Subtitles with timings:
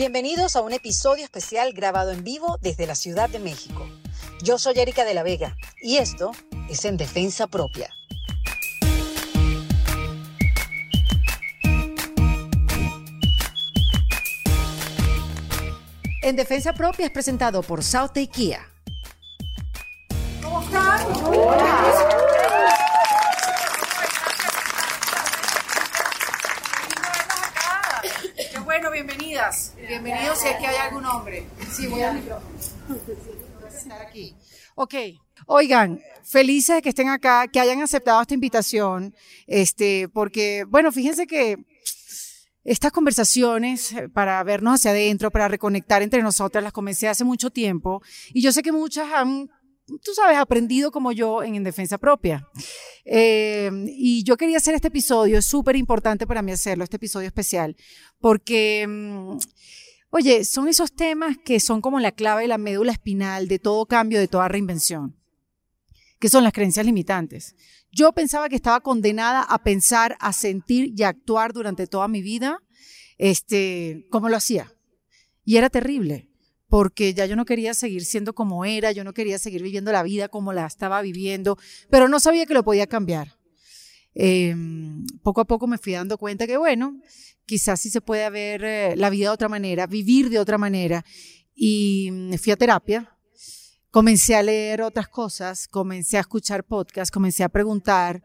[0.00, 3.86] Bienvenidos a un episodio especial grabado en vivo desde la Ciudad de México.
[4.42, 6.32] Yo soy Erika de la Vega y esto
[6.70, 7.90] es En Defensa Propia.
[16.22, 18.69] En Defensa Propia es presentado por South Kia.
[31.72, 32.22] Sí, voy al
[33.76, 34.34] estar aquí.
[34.74, 34.94] Ok,
[35.46, 39.14] oigan, felices de que estén acá, que hayan aceptado esta invitación,
[39.46, 41.56] este, porque, bueno, fíjense que
[42.64, 47.50] estas conversaciones eh, para vernos hacia adentro, para reconectar entre nosotras, las comencé hace mucho
[47.50, 48.02] tiempo
[48.32, 49.48] y yo sé que muchas han,
[49.86, 52.46] tú sabes, aprendido como yo en, en defensa propia.
[53.04, 57.28] Eh, y yo quería hacer este episodio, es súper importante para mí hacerlo, este episodio
[57.28, 57.76] especial,
[58.18, 59.38] porque...
[60.12, 63.86] Oye, son esos temas que son como la clave y la médula espinal de todo
[63.86, 65.16] cambio, de toda reinvención,
[66.18, 67.54] que son las creencias limitantes.
[67.92, 72.22] Yo pensaba que estaba condenada a pensar, a sentir y a actuar durante toda mi
[72.22, 72.60] vida,
[73.18, 74.72] este, como lo hacía.
[75.44, 76.28] Y era terrible,
[76.68, 80.02] porque ya yo no quería seguir siendo como era, yo no quería seguir viviendo la
[80.02, 81.56] vida como la estaba viviendo,
[81.88, 83.39] pero no sabía que lo podía cambiar.
[84.14, 84.54] Eh,
[85.22, 87.00] poco a poco me fui dando cuenta que, bueno,
[87.46, 91.04] quizás sí se puede ver eh, la vida de otra manera, vivir de otra manera.
[91.54, 93.16] Y mm, fui a terapia,
[93.90, 98.22] comencé a leer otras cosas, comencé a escuchar podcasts, comencé a preguntar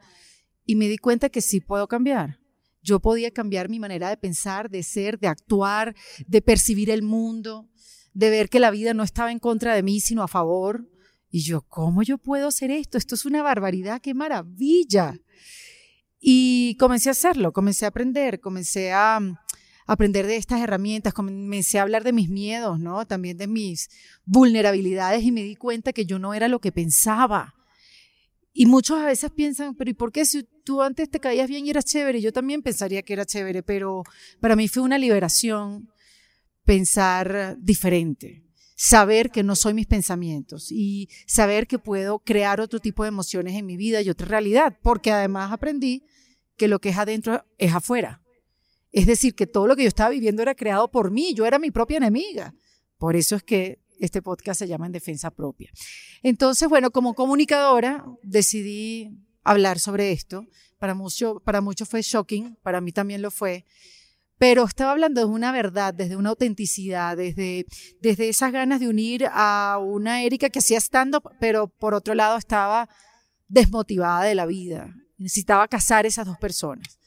[0.65, 2.39] y me di cuenta que sí puedo cambiar.
[2.81, 5.95] Yo podía cambiar mi manera de pensar, de ser, de actuar,
[6.27, 7.67] de percibir el mundo,
[8.13, 10.87] de ver que la vida no estaba en contra de mí, sino a favor.
[11.31, 12.99] Y yo, ¿cómo yo puedo hacer esto?
[12.99, 15.19] Esto es una barbaridad, qué maravilla.
[16.27, 19.37] Y comencé a hacerlo, comencé a aprender, comencé a mm,
[19.85, 23.05] aprender de estas herramientas, comencé a hablar de mis miedos, ¿no?
[23.05, 23.91] También de mis
[24.25, 27.53] vulnerabilidades y me di cuenta que yo no era lo que pensaba.
[28.53, 31.67] Y muchos a veces piensan, pero ¿y por qué si tú antes te caías bien
[31.67, 32.19] y eras chévere?
[32.19, 34.01] Yo también pensaría que era chévere, pero
[34.39, 35.91] para mí fue una liberación
[36.63, 38.41] pensar diferente,
[38.75, 43.53] saber que no soy mis pensamientos y saber que puedo crear otro tipo de emociones
[43.53, 46.03] en mi vida y otra realidad, porque además aprendí
[46.57, 48.21] que lo que es adentro es afuera.
[48.91, 51.59] Es decir, que todo lo que yo estaba viviendo era creado por mí, yo era
[51.59, 52.55] mi propia enemiga.
[52.97, 55.69] Por eso es que este podcast se llama En Defensa Propia.
[56.23, 59.11] Entonces, bueno, como comunicadora decidí
[59.43, 60.45] hablar sobre esto.
[60.79, 63.65] Para, mucho, para muchos fue shocking, para mí también lo fue.
[64.37, 67.65] Pero estaba hablando de una verdad, desde una autenticidad, desde,
[68.01, 72.37] desde esas ganas de unir a una Erika que hacía stand-up, pero por otro lado
[72.37, 72.89] estaba
[73.47, 74.93] desmotivada de la vida.
[75.17, 76.99] Necesitaba casar esas dos personas.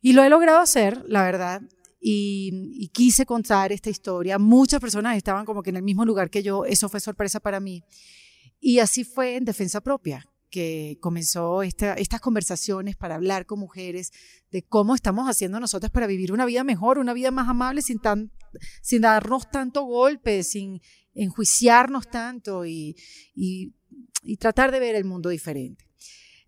[0.00, 1.62] Y lo he logrado hacer, la verdad,
[2.00, 4.38] y, quise contar esta historia.
[4.38, 7.60] Muchas personas estaban como que en el mismo lugar que yo, eso fue sorpresa para
[7.60, 7.84] mí.
[8.58, 14.12] Y así fue en defensa propia que comenzó esta, estas conversaciones para hablar con mujeres
[14.50, 18.00] de cómo estamos haciendo nosotras para vivir una vida mejor, una vida más amable, sin,
[19.00, 20.80] darnos tanto golpe, sin
[21.14, 22.96] enjuiciarnos tanto y
[24.40, 25.89] tratar de ver el mundo diferente.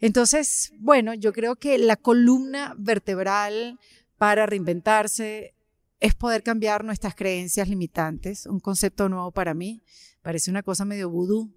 [0.02, 3.78] Entonces, bueno, yo creo que la columna vertebral
[4.18, 5.54] para reinventarse
[6.00, 9.84] es poder cambiar nuestras creencias limitantes, un concepto nuevo para mí,
[10.20, 11.54] parece una cosa medio vudú,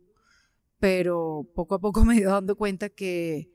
[0.80, 3.50] pero poco a poco me he ido dando cuenta que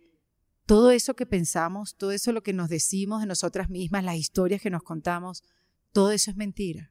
[0.67, 4.61] todo eso que pensamos, todo eso lo que nos decimos de nosotras mismas, las historias
[4.61, 5.45] que nos contamos,
[5.93, 6.91] todo eso es mentira.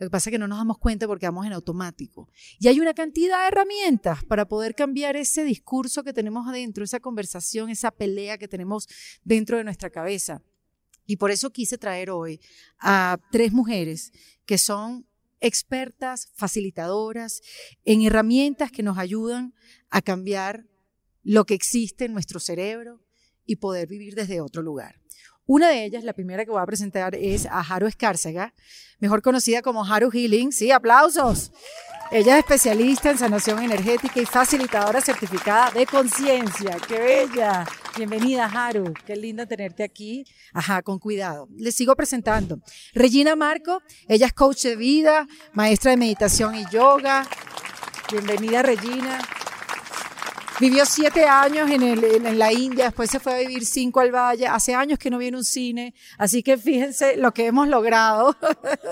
[0.00, 2.30] Lo que pasa es que no nos damos cuenta porque vamos en automático.
[2.58, 7.00] Y hay una cantidad de herramientas para poder cambiar ese discurso que tenemos adentro, esa
[7.00, 8.88] conversación, esa pelea que tenemos
[9.24, 10.42] dentro de nuestra cabeza.
[11.04, 12.40] Y por eso quise traer hoy
[12.78, 14.10] a tres mujeres
[14.46, 15.06] que son
[15.38, 17.42] expertas, facilitadoras,
[17.84, 19.52] en herramientas que nos ayudan
[19.90, 20.66] a cambiar
[21.22, 23.02] lo que existe en nuestro cerebro
[23.44, 24.98] y poder vivir desde otro lugar.
[25.52, 28.54] Una de ellas, la primera que voy a presentar, es a Haru Escárcega,
[29.00, 30.52] mejor conocida como Haru Healing.
[30.52, 31.50] Sí, aplausos.
[32.12, 36.76] Ella es especialista en sanación energética y facilitadora certificada de conciencia.
[36.86, 37.66] ¡Qué bella!
[37.96, 38.94] Bienvenida, Haru.
[39.04, 40.24] Qué lindo tenerte aquí.
[40.52, 41.48] Ajá, con cuidado.
[41.56, 42.60] Les sigo presentando.
[42.94, 47.26] Regina Marco, ella es coach de vida, maestra de meditación y yoga.
[48.08, 49.18] Bienvenida, Regina.
[50.60, 54.46] Vivió siete años en, la India, después se fue a vivir cinco al Valle.
[54.46, 58.36] Hace años que no viene un cine, así que fíjense lo que hemos logrado.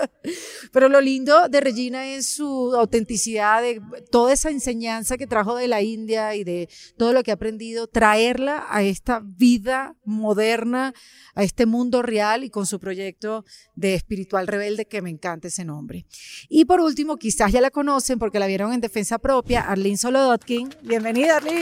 [0.73, 5.67] Pero lo lindo de Regina es su autenticidad, de toda esa enseñanza que trajo de
[5.67, 10.95] la India y de todo lo que ha aprendido, traerla a esta vida moderna,
[11.35, 13.45] a este mundo real y con su proyecto
[13.75, 16.07] de espiritual rebelde que me encanta ese nombre.
[16.49, 20.69] Y por último, quizás ya la conocen porque la vieron en Defensa Propia, Arlene Solodotkin.
[20.81, 21.58] Bienvenida, Arlene.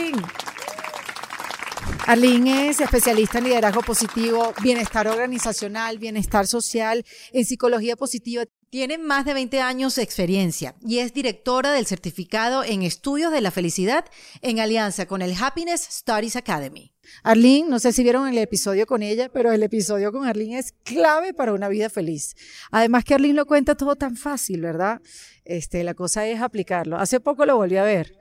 [2.08, 7.04] Arlene es especialista en liderazgo positivo, bienestar organizacional, bienestar social,
[7.34, 8.44] en psicología positiva.
[8.70, 13.42] Tiene más de 20 años de experiencia y es directora del certificado en estudios de
[13.42, 14.06] la felicidad
[14.40, 16.94] en alianza con el Happiness Studies Academy.
[17.24, 20.72] Arlene, no sé si vieron el episodio con ella, pero el episodio con Arlene es
[20.84, 22.36] clave para una vida feliz.
[22.70, 25.02] Además que Arlene lo cuenta todo tan fácil, ¿verdad?
[25.44, 26.96] Este, la cosa es aplicarlo.
[26.96, 28.18] Hace poco lo volví a ver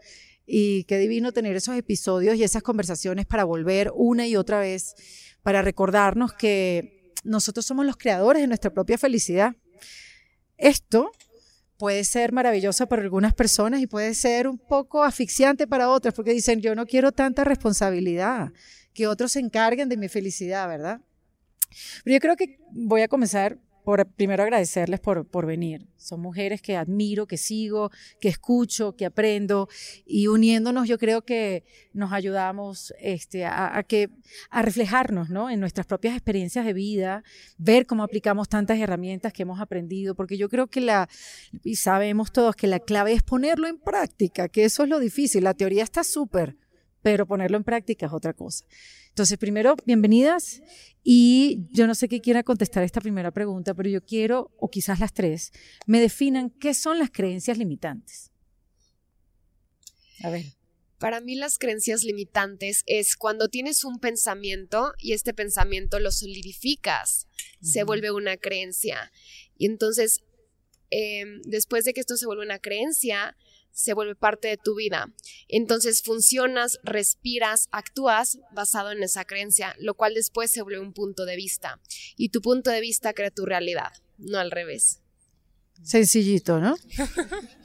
[0.50, 4.96] y qué divino tener esos episodios y esas conversaciones para volver una y otra vez,
[5.44, 9.56] para recordarnos que nosotros somos los creadores de nuestra propia felicidad.
[10.56, 11.12] Esto
[11.78, 16.32] puede ser maravilloso para algunas personas y puede ser un poco asfixiante para otras, porque
[16.32, 18.52] dicen, yo no quiero tanta responsabilidad,
[18.94, 21.02] que otros se encarguen de mi felicidad, ¿verdad?
[22.04, 25.88] Pero yo creo que voy a comenzar por primero agradecerles por, por venir.
[25.96, 27.90] Son mujeres que admiro, que sigo,
[28.20, 29.70] que escucho, que aprendo
[30.06, 31.64] y uniéndonos yo creo que
[31.94, 34.10] nos ayudamos este, a, que,
[34.50, 35.50] a reflejarnos ¿no?
[35.50, 37.24] en nuestras propias experiencias de vida,
[37.58, 41.08] ver cómo aplicamos tantas herramientas que hemos aprendido, porque yo creo que la,
[41.64, 45.46] y sabemos todos que la clave es ponerlo en práctica, que eso es lo difícil,
[45.46, 46.58] la teoría está súper,
[47.08, 48.66] pero ponerlo en práctica es otra cosa.
[49.08, 50.62] Entonces, primero, bienvenidas.
[51.06, 55.00] Y yo no sé qué quiera contestar esta primera pregunta, pero yo quiero, o quizás
[55.00, 55.54] las tres,
[55.86, 58.34] me definan qué son las creencias limitantes.
[60.22, 60.48] A ver.
[61.00, 67.30] Para mí las creencias limitantes es cuando tienes un pensamiento y este pensamiento lo solidificas,
[67.62, 69.14] se vuelve una creencia.
[69.58, 70.26] Y entonces,
[70.90, 73.38] em, después de que esto se vuelve una creencia,
[73.72, 75.14] se vuelve parte de tu vida.
[75.48, 81.26] Entonces funcionas, respiras, actúas basado en esa creencia, lo cual después se vuelve un punto
[81.26, 81.80] de vista.
[82.16, 85.02] Y tu punto de vista crea tu realidad, no al revés.
[85.84, 86.76] Sencillito, ¿no?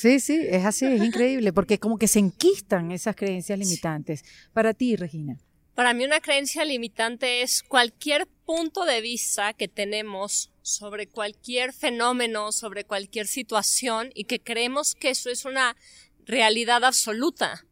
[0.00, 4.24] Sí, sí, es así, es increíble, porque como que se enquistan esas creencias limitantes.
[4.52, 5.38] Para ti, Regina.
[5.74, 12.52] Para mí una creencia limitante es cualquier punto de vista que tenemos sobre cualquier fenómeno,
[12.52, 15.76] sobre cualquier situación y que creemos que eso es una
[16.24, 17.64] realidad absoluta.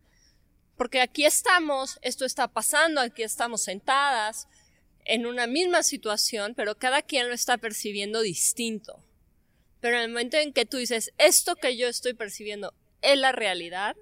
[0.77, 4.49] Porque aquí estamos, esto está pasando, aquí estamos sentadas
[5.05, 9.03] en una misma situación, pero cada quien lo está percibiendo distinto.
[9.81, 13.33] Pero en el momento en que tú dices, esto que yo estoy percibiendo es la
[13.33, 13.97] realidad,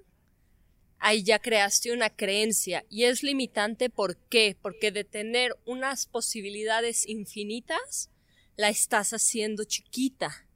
[0.98, 4.56] ahí ya creaste una creencia y es limitante ¿por qué?
[4.60, 8.08] Porque de tener unas posibilidades infinitas,
[8.56, 10.46] la estás haciendo chiquita.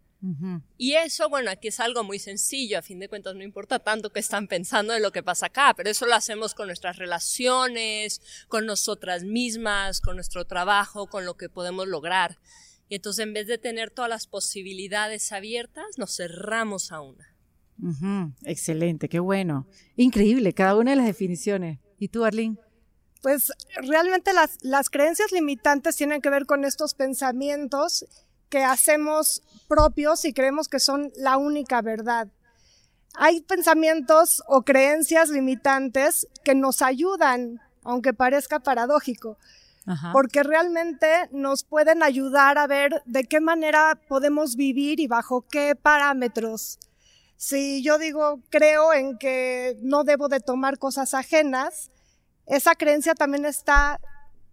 [0.77, 4.11] Y eso, bueno, aquí es algo muy sencillo, a fin de cuentas no importa tanto
[4.11, 8.21] que están pensando de lo que pasa acá, pero eso lo hacemos con nuestras relaciones,
[8.49, 12.39] con nosotras mismas, con nuestro trabajo, con lo que podemos lograr.
[12.89, 17.37] Y entonces en vez de tener todas las posibilidades abiertas, nos cerramos a una.
[18.43, 19.69] Excelente, qué bueno.
[19.95, 21.79] Increíble, cada una de las definiciones.
[21.97, 22.57] ¿Y tú, Arlene?
[23.23, 28.07] Pues realmente las, las creencias limitantes tienen que ver con estos pensamientos
[28.49, 32.29] que hacemos propios y creemos que son la única verdad.
[33.15, 39.39] Hay pensamientos o creencias limitantes que nos ayudan, aunque parezca paradójico,
[40.13, 45.75] porque realmente nos pueden ayudar a ver de qué manera podemos vivir y bajo qué
[45.75, 46.79] parámetros.
[47.37, 51.91] Si yo digo, creo en que no debo de tomar cosas ajenas,
[52.49, 54.01] esa creencia también está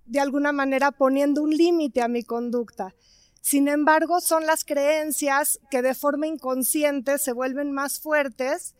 [0.05, 2.93] de alguna manera poniendo un límite a mi conducta.
[3.41, 8.75] Sin embargo, son las creencias que de forma inconsciente se vuelven más fuertes,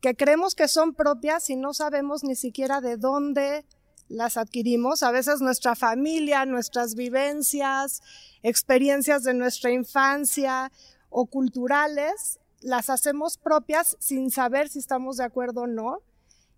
[0.00, 3.64] que creemos que son propias y no sabemos ni siquiera de dónde
[4.08, 5.02] las adquirimos.
[5.02, 8.02] A veces nuestra familia, nuestras vivencias,
[8.42, 10.72] experiencias de nuestra infancia
[11.10, 16.02] o culturales las hacemos propias sin saber si estamos de acuerdo o no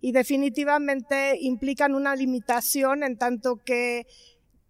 [0.07, 4.07] y definitivamente implican una limitación en tanto que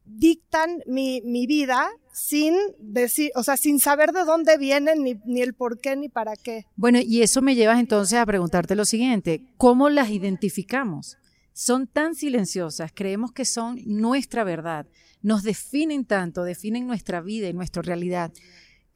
[0.06, 5.52] dictan mi, vida sin decir, o sea, sin saber de dónde vienen, ni, ni, el
[5.52, 6.64] por qué, ni para qué.
[6.74, 11.18] Bueno, y eso me lleva entonces a preguntarte lo siguiente, ¿cómo las identificamos?
[11.52, 14.86] Son tan silenciosas, creemos que son nuestra verdad,
[15.20, 18.32] nos definen tanto, definen nuestra vida y nuestra realidad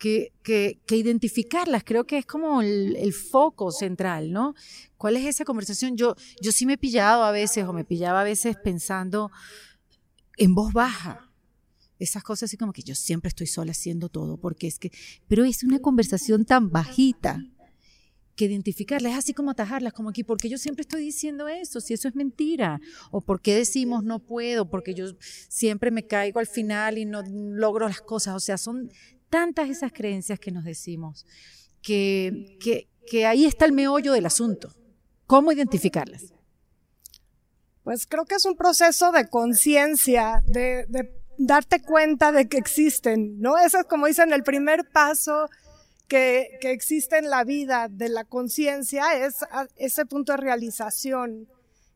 [0.01, 1.85] que, que, identificarlas.
[1.85, 4.55] Creo que es como el, el, foco central, ¿no?
[4.97, 5.95] ¿Cuál es esa conversación?
[5.95, 9.31] Yo, yo sí me he pillado a veces o me pillaba a veces pensando
[10.39, 11.31] en voz baja.
[11.99, 14.91] Esas cosas así como que yo siempre estoy sola haciendo todo, porque es que,
[15.29, 17.45] pero es una conversación tan bajita
[18.37, 21.93] que identificarla, es así como atajarlas, como aquí, porque yo siempre estoy diciendo eso, si
[21.93, 22.81] eso es mentira,
[23.11, 25.09] o por qué decimos no puedo, porque yo
[25.51, 28.91] siempre me caigo al final y no logro las cosas, o sea, son
[29.31, 31.25] tantas esas creencias que nos decimos,
[31.81, 32.59] que,
[33.09, 34.75] que, ahí está el meollo del asunto,
[35.27, 36.35] ¿cómo identificarlas?
[37.83, 43.41] Pues creo que es un proceso de conciencia, de, de, darte cuenta de que existen,
[43.41, 43.57] ¿no?
[43.57, 45.49] Eso es como dicen, el primer paso
[46.07, 49.37] que, que existe en la vida de la conciencia es
[49.77, 51.49] ese punto de realización,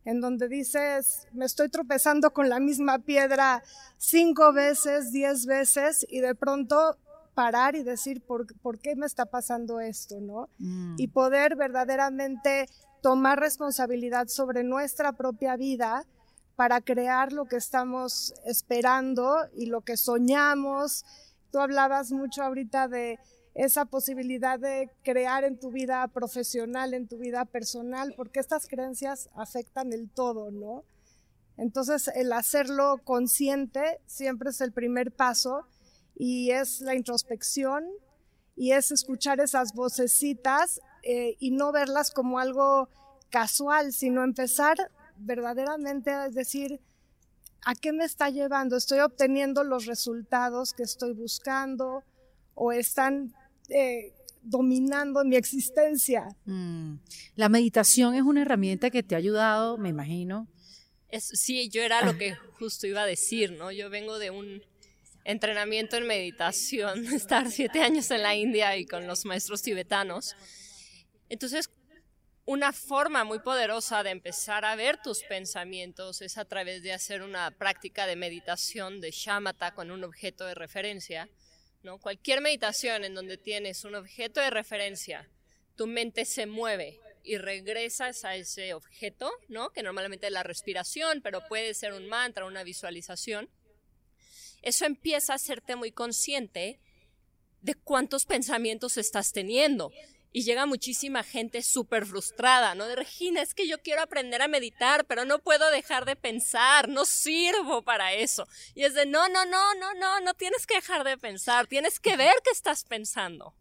[0.04, 3.62] en donde dices, me estoy tropezando con la misma piedra
[3.98, 6.96] cinco veces, diez veces, y de pronto
[7.34, 10.20] parar y decir, ¿por, ¿por qué me está pasando esto?
[10.20, 10.48] ¿no?
[10.58, 10.96] Mm.
[10.98, 12.68] Y poder verdaderamente
[13.02, 16.06] tomar responsabilidad sobre nuestra propia vida
[16.56, 21.04] para crear lo que estamos esperando y lo que soñamos.
[21.50, 23.18] Tú hablabas mucho ahorita de
[23.54, 29.30] esa posibilidad de crear en tu vida profesional, en tu vida personal, porque estas creencias
[29.34, 30.84] afectan el todo, ¿no?
[31.56, 35.66] Entonces, el hacerlo consciente siempre es el primer paso
[36.16, 37.84] y es la introspección
[38.56, 42.88] y es escuchar esas vocecitas eh, y no verlas como algo
[43.30, 44.76] casual, sino empezar
[45.16, 46.80] verdaderamente a decir,
[47.64, 48.76] ¿a qué me está llevando?
[48.76, 52.04] ¿Estoy obteniendo los resultados que estoy buscando?
[52.54, 53.34] ¿O están
[53.68, 54.12] eh,
[54.44, 56.36] dominando mi existencia.
[56.44, 56.96] Mm.
[57.34, 60.46] La meditación es una herramienta que te ha ayudado, me imagino.
[61.08, 63.72] Es, sí, yo era lo que justo iba a decir, ¿no?
[63.72, 64.62] Yo vengo de un
[65.24, 70.36] entrenamiento en meditación, estar siete años en la India y con los maestros tibetanos.
[71.28, 71.70] Entonces,
[72.46, 77.22] una forma muy poderosa de empezar a ver tus pensamientos es a través de hacer
[77.22, 81.28] una práctica de meditación de shamatha con un objeto de referencia
[82.00, 85.28] Cualquier meditación en donde tienes un objeto de referencia,
[85.76, 89.70] tu mente se mueve y regresas a ese objeto, ¿no?
[89.70, 93.50] Que normalmente es la respiración, pero puede ser un mantra, una visualización.
[94.64, 96.80] Eso empieza a hacerte muy consciente
[97.60, 99.92] de cuántos pensamientos estás teniendo
[100.32, 102.88] y llega muchísima gente súper frustrada, ¿no?
[102.88, 106.88] De Regina, es que yo quiero aprender a meditar, pero no puedo dejar de pensar,
[106.88, 108.48] no sirvo para eso.
[108.74, 112.00] Y es de, no, no, no, no, no, no tienes que dejar de pensar, tienes
[112.00, 113.54] que ver que estás pensando.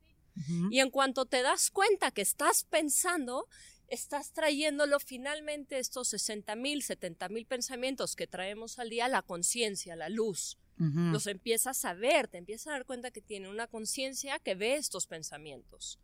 [0.72, 3.48] Y en cuanto te das cuenta que estás pensando,
[3.88, 9.96] estás trayéndolo finalmente estos 60 mil, 70 mil pensamientos que traemos al día, la conciencia,
[9.96, 10.58] la luz.
[10.78, 14.76] Los empiezas a ver, te empiezas a dar cuenta que tiene una conciencia que ve
[14.76, 16.00] estos pensamientos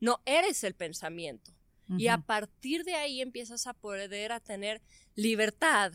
[0.00, 1.52] no eres el pensamiento.
[1.98, 4.80] Y a partir de ahí empiezas a poder a tener
[5.14, 5.92] libertad.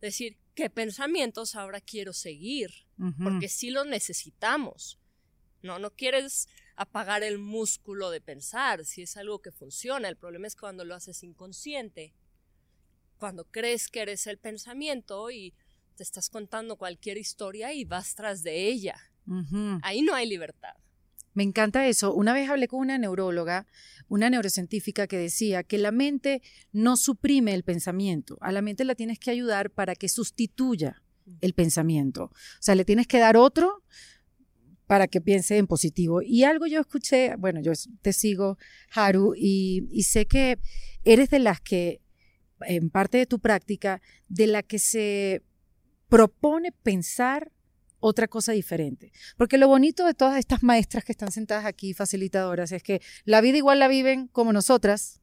[0.00, 2.70] Decir, ¿qué pensamientos ahora quiero seguir?
[3.22, 4.98] Porque sí los necesitamos.
[5.62, 10.08] No, no quieres apagar el músculo de pensar, si es algo que funciona.
[10.08, 12.14] El problema es cuando lo haces inconsciente.
[13.16, 15.54] Cuando crees que eres el pensamiento y
[16.00, 18.96] te estás contando cualquier historia y vas tras de ella.
[19.82, 20.72] Ahí no hay libertad.
[21.34, 22.14] Me encanta eso.
[22.14, 23.66] Una vez hablé con una neuróloga,
[24.08, 26.40] una neurocientífica que decía que la mente
[26.72, 31.02] no suprime el pensamiento, a la mente la tienes que ayudar para que sustituya
[31.42, 32.24] el pensamiento.
[32.24, 33.84] O sea, le tienes que dar otro
[34.86, 36.22] para que piense en positivo.
[36.22, 38.56] Y algo yo escuché, bueno, yo te sigo,
[38.94, 40.58] Haru, y, y sé que
[41.04, 42.00] eres de las que,
[42.62, 45.42] en parte de tu práctica, de la que se
[46.10, 47.50] propone pensar
[48.00, 49.12] otra cosa diferente.
[49.38, 53.40] Porque lo bonito de todas estas maestras que están sentadas aquí, facilitadoras, es que la
[53.40, 55.20] vida igual la viven como nosotras,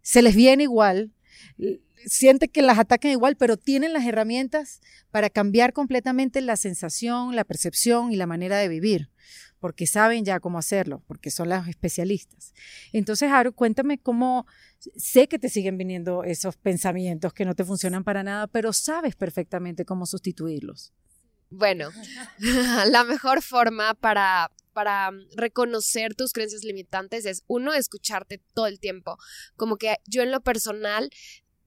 [0.00, 1.12] se les viene igual,
[2.06, 7.44] sienten que las atacan igual, pero tienen las herramientas para cambiar completamente la sensación, la
[7.44, 9.10] percepción y la manera de vivir,
[9.58, 12.52] porque saben ya cómo hacerlo, porque son las especialistas.
[12.92, 14.46] Entonces, Haru, cuéntame cómo,
[14.96, 19.16] sé que te siguen viniendo esos pensamientos que no te funcionan para nada, pero sabes
[19.16, 20.92] perfectamente cómo sustituirlos.
[21.50, 21.90] Bueno,
[22.90, 29.18] la mejor forma para, para reconocer tus creencias limitantes es, uno, escucharte todo el tiempo.
[29.56, 31.10] Como que yo en lo personal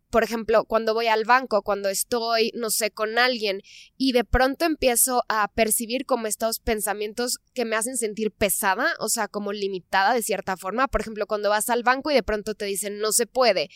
[0.10, 3.62] por ejemplo, cuando voy al banco, cuando estoy, no sé, con alguien
[3.98, 9.10] y de pronto empiezo a percibir como estos pensamientos que me hacen sentir pesada, o
[9.10, 10.88] sea, como limitada de cierta forma.
[10.88, 13.70] Por ejemplo, cuando vas al banco y de pronto te dicen no se puede.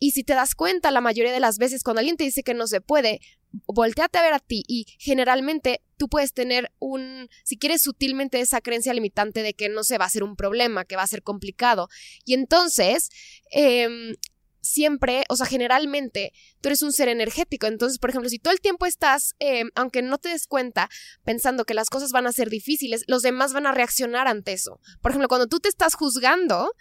[0.00, 2.54] Y si te das cuenta, la mayoría de las veces cuando alguien te dice que
[2.54, 3.20] no se puede,
[3.66, 8.60] volteate a ver a ti y generalmente tú puedes tener un, si quieres sutilmente esa
[8.60, 11.22] creencia limitante de que no se va a ser un problema, que va a ser
[11.22, 11.88] complicado.
[12.24, 13.10] Y entonces,
[13.50, 14.14] em,
[14.60, 17.66] siempre, o sea, generalmente tú eres un ser energético.
[17.66, 20.88] Entonces, por ejemplo, si todo el tiempo estás, em, aunque no te des cuenta,
[21.24, 24.80] pensando que las cosas van a ser difíciles, los demás van a reaccionar ante eso.
[25.00, 26.72] Por ejemplo, cuando tú te estás juzgando,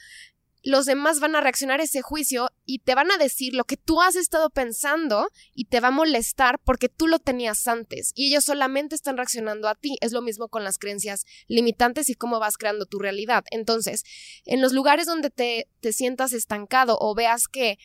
[0.67, 3.77] los demás van a reaccionar a ese juicio y te van a decir lo que
[3.77, 8.27] tú has estado pensando y te va a molestar porque tú lo tenías antes y
[8.27, 9.95] ellos solamente están reaccionando a ti.
[10.01, 13.45] Es lo mismo con las creencias limitantes y cómo vas creando tu realidad.
[13.49, 14.03] Entonces,
[14.43, 17.79] en los lugares donde te, te sientas estancado o veas que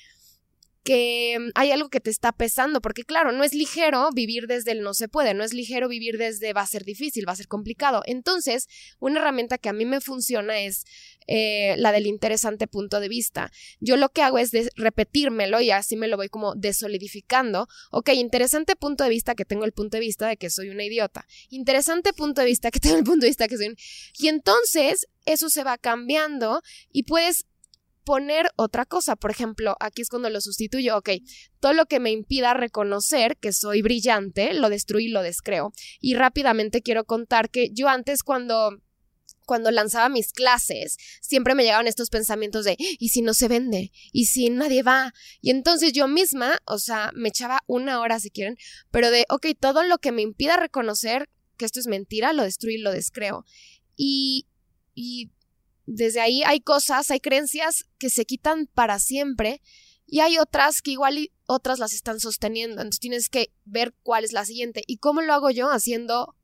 [0.84, 4.72] que mm, hay algo que te está pesando, porque claro, no es ligero vivir desde
[4.72, 7.36] el no se puede, no es ligero vivir desde va a ser difícil, va a
[7.36, 8.02] ser complicado.
[8.06, 10.84] Entonces, una herramienta que a mí me funciona es
[11.28, 13.52] eh, la del interesante punto de vista.
[13.80, 17.68] Yo lo que hago es repetírmelo y así me lo voy como desolidificando.
[17.90, 20.84] Ok, interesante punto de vista que tengo el punto de vista de que soy una
[20.84, 21.26] idiota.
[21.50, 23.76] Interesante punto de vista que tengo el punto de vista que soy un...
[24.18, 27.46] Y entonces eso se va cambiando y puedes
[28.04, 29.16] poner otra cosa.
[29.16, 31.10] Por ejemplo, aquí es cuando lo sustituyo, ok,
[31.60, 35.72] todo lo que me impida reconocer que soy brillante, lo destruyo y lo descreo.
[36.00, 38.78] Y rápidamente quiero contar que yo antes cuando
[39.44, 43.92] cuando lanzaba mis clases, siempre me llegaban estos pensamientos de, ¿y si no se vende?
[44.12, 45.12] ¿Y si nadie va?
[45.40, 48.56] Y entonces yo misma, o sea, me echaba una hora si quieren,
[48.90, 52.78] pero de, ok, todo lo que me impida reconocer que esto es mentira, lo destruyo
[52.78, 53.44] y lo descreo.
[53.96, 54.46] Y,
[54.94, 55.30] y
[55.86, 59.60] desde ahí hay cosas, hay creencias que se quitan para siempre
[60.06, 62.82] y hay otras que igual y otras las están sosteniendo.
[62.82, 64.82] Entonces tienes que ver cuál es la siguiente.
[64.86, 65.70] ¿Y cómo lo hago yo?
[65.70, 66.36] Haciendo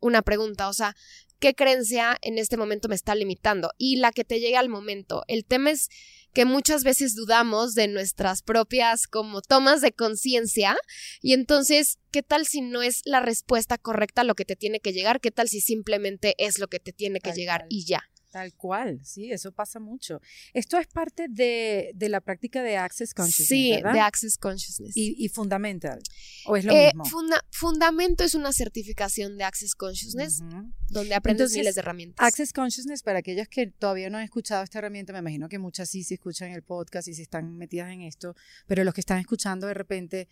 [0.00, 0.96] una pregunta, o sea,
[1.38, 3.72] ¿qué creencia en este momento me está limitando?
[3.76, 5.24] Y la que te llegue al momento.
[5.28, 5.88] El tema es
[6.32, 10.76] que muchas veces dudamos de nuestras propias como tomas de conciencia
[11.20, 14.80] y entonces, ¿qué tal si no es la respuesta correcta a lo que te tiene
[14.80, 15.20] que llegar?
[15.20, 18.09] ¿Qué tal si simplemente es lo que te tiene que llegar y ya?
[18.30, 20.20] Tal cual, sí, eso pasa mucho.
[20.54, 23.48] Esto es parte de, de la práctica de Access Consciousness.
[23.48, 24.96] Sí, de Access Consciousness.
[24.96, 26.00] Y, y, Fundamental.
[26.46, 27.04] ¿O es lo eh, mismo?
[27.50, 30.42] fundamento es una certificación de Access Consciousness
[30.88, 32.24] donde aprendes miles de herramientas.
[32.24, 35.90] Access Consciousness, para aquellos que todavía no han escuchado esta herramienta, me imagino que muchas
[35.90, 38.36] sí se escuchan el podcast y se están metidas en esto,
[38.68, 40.28] pero los que están escuchando de repente,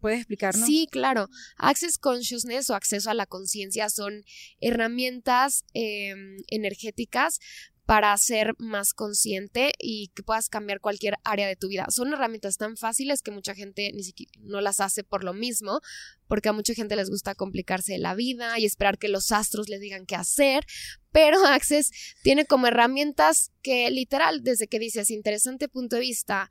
[0.00, 0.66] ¿puedes explicarnos?
[0.66, 1.28] Sí, claro.
[1.56, 4.24] Access Consciousness o acceso a la conciencia son
[4.60, 6.14] herramientas eh,
[6.48, 6.91] energéticas
[7.84, 11.86] para ser más consciente y que puedas cambiar cualquier área de tu vida.
[11.90, 15.80] Son herramientas tan fáciles que mucha gente ni siquiera no las hace por lo mismo,
[16.28, 19.80] porque a mucha gente les gusta complicarse la vida y esperar que los astros les
[19.80, 20.64] digan qué hacer,
[21.10, 21.90] pero Access
[22.22, 26.48] tiene como herramientas que literal, desde que dices interesante punto de vista,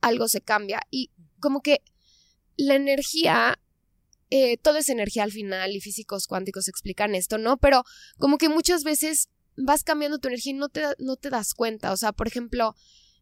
[0.00, 1.10] algo se cambia y
[1.40, 1.80] como que
[2.56, 3.58] la energía
[4.30, 7.56] eh, todo es energía al final y físicos cuánticos explican esto, ¿no?
[7.56, 7.84] Pero
[8.18, 11.92] como que muchas veces vas cambiando tu energía y no te, no te das cuenta.
[11.92, 12.74] O sea, por ejemplo,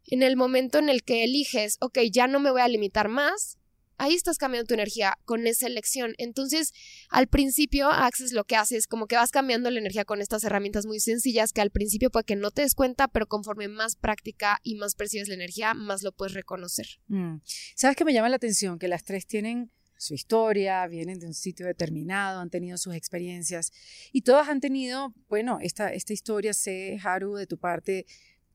[0.05, 3.57] en el momento en el que eliges, ok, ya no me voy a limitar más,
[3.97, 6.13] ahí estás cambiando tu energía con esa elección.
[6.17, 6.73] Entonces,
[7.09, 10.43] al principio, Access lo que hace es como que vas cambiando la energía con estas
[10.43, 13.95] herramientas muy sencillas que al principio puede que no te des cuenta, pero conforme más
[13.95, 16.87] práctica y más percibes la energía, más lo puedes reconocer.
[17.07, 17.37] Mm.
[17.75, 18.79] ¿Sabes qué me llama la atención?
[18.79, 23.71] Que las tres tienen su historia, vienen de un sitio determinado, han tenido sus experiencias
[24.11, 28.05] y todas han tenido, bueno, esta, esta historia, sé, Haru, de tu parte,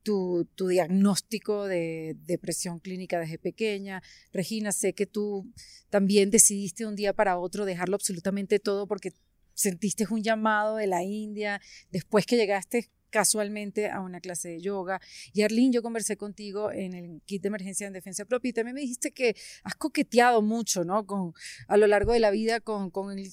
[0.03, 4.03] tu, tu, diagnóstico de depresión clínica desde pequeña.
[4.33, 5.51] Regina, sé que tú
[5.89, 9.13] también decidiste un día para otro dejarlo absolutamente todo porque
[9.53, 14.99] sentiste un llamado de la India, después que llegaste casualmente a una clase de yoga.
[15.33, 18.73] Y Arlene, yo conversé contigo en el kit de emergencia en defensa propia y también
[18.73, 21.05] me dijiste que has coqueteado mucho, ¿no?
[21.05, 21.35] Con,
[21.67, 23.31] a lo largo de la vida con, con el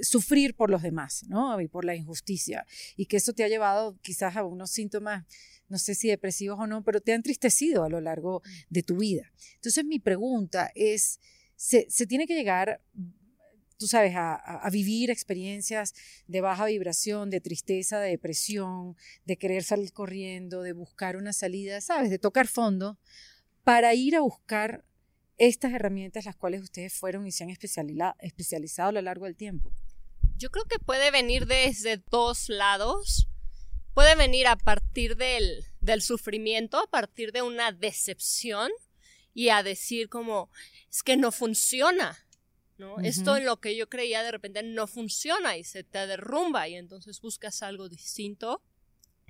[0.00, 1.60] sufrir por los demás, ¿no?
[1.60, 2.64] Y por la injusticia.
[2.96, 5.26] Y que eso te ha llevado quizás a unos síntomas,
[5.68, 8.96] no sé si depresivos o no, pero te ha entristecido a lo largo de tu
[8.96, 9.30] vida.
[9.56, 11.20] Entonces mi pregunta es,
[11.56, 12.80] ¿se, se tiene que llegar
[13.78, 15.94] tú sabes, a, vivir experiencias
[16.26, 21.80] de baja vibración, de tristeza, de depresión, de querer salir corriendo, de buscar una salida,
[21.80, 22.98] sabes, de tocar fondo,
[23.62, 24.84] para ir a buscar
[25.36, 29.72] estas herramientas las cuales ustedes fueron y se han especializado a lo largo del tiempo.
[30.36, 33.28] Yo creo que puede venir desde dos lados.
[33.94, 38.70] Puede venir a partir del, del sufrimiento, a partir de una decepción
[39.32, 40.50] y a decir como,
[40.90, 42.23] es que no funciona
[42.78, 42.98] ¿no?
[43.00, 46.74] Esto en lo que yo creía de repente no funciona y se te derrumba y
[46.74, 48.62] entonces buscas algo distinto.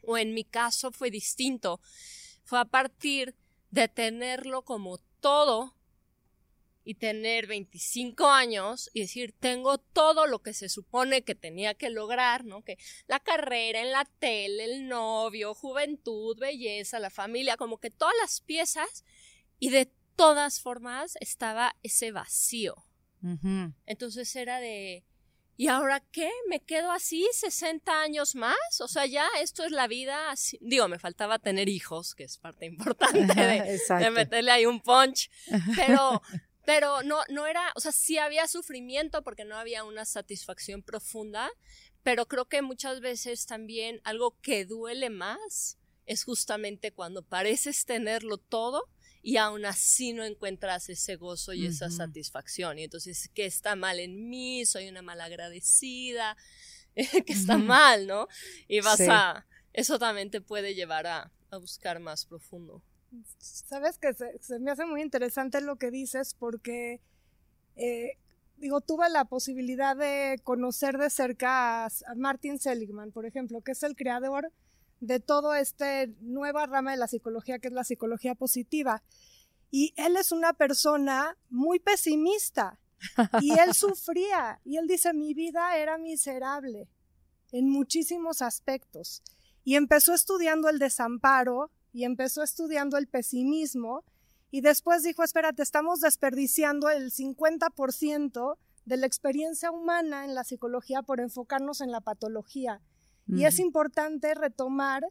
[0.03, 1.81] O en mi caso fue distinto.
[2.45, 3.35] Fue a partir
[3.71, 5.75] de tenerlo como todo
[6.85, 11.89] y tener 25 años y decir, tengo todo lo que se supone que tenía que
[11.89, 12.63] lograr, ¿no?
[12.63, 18.15] Que la carrera en la tele, el novio, juventud, belleza, la familia, como que todas
[18.21, 19.05] las piezas
[19.59, 22.85] y de todas formas estaba ese vacío.
[23.87, 25.05] Entonces era de,
[25.57, 26.31] ¿y ahora qué?
[26.49, 28.81] ¿Me quedo así 60 años más?
[28.81, 30.31] O sea, ya esto es la vida.
[30.31, 30.59] Así.
[30.61, 35.31] Digo, me faltaba tener hijos, que es parte importante de, de meterle ahí un punch.
[35.77, 36.23] Pero,
[36.65, 41.51] pero no, no era, o sea, sí había sufrimiento porque no había una satisfacción profunda,
[42.03, 48.39] pero creo que muchas veces también algo que duele más es justamente cuando pareces tenerlo
[48.39, 48.89] todo
[49.27, 52.79] y aún así no encuentras ese gozo y esa satisfacción.
[52.79, 54.67] Y entonces, ¿qué está mal en mí?
[54.67, 56.37] Soy una malagradecida,
[56.95, 58.29] que está mal, ¿no?
[58.69, 62.83] Y vas a, eso también te puede llevar a, a buscar más profundo.
[63.39, 67.01] Sabes que se, me hace muy interesante lo que dices porque,
[67.77, 68.19] eh,
[68.59, 73.83] digo, tuve la posibilidad de conocer de cerca a, Martin Seligman, por ejemplo, que es
[73.85, 74.53] el creador
[75.07, 79.03] de toda esta nueva rama de la psicología, que es la psicología positiva.
[79.71, 82.79] Y él es una persona muy pesimista
[83.41, 86.89] y él sufría y él dice, mi vida era miserable
[87.53, 89.23] en muchísimos aspectos.
[89.63, 94.05] Y empezó estudiando el desamparo y empezó estudiando el pesimismo
[94.51, 101.03] y después dijo, espérate, estamos desperdiciando el 50% de la experiencia humana en la psicología
[101.03, 102.81] por enfocarnos en la patología.
[103.27, 105.03] Y es importante retomar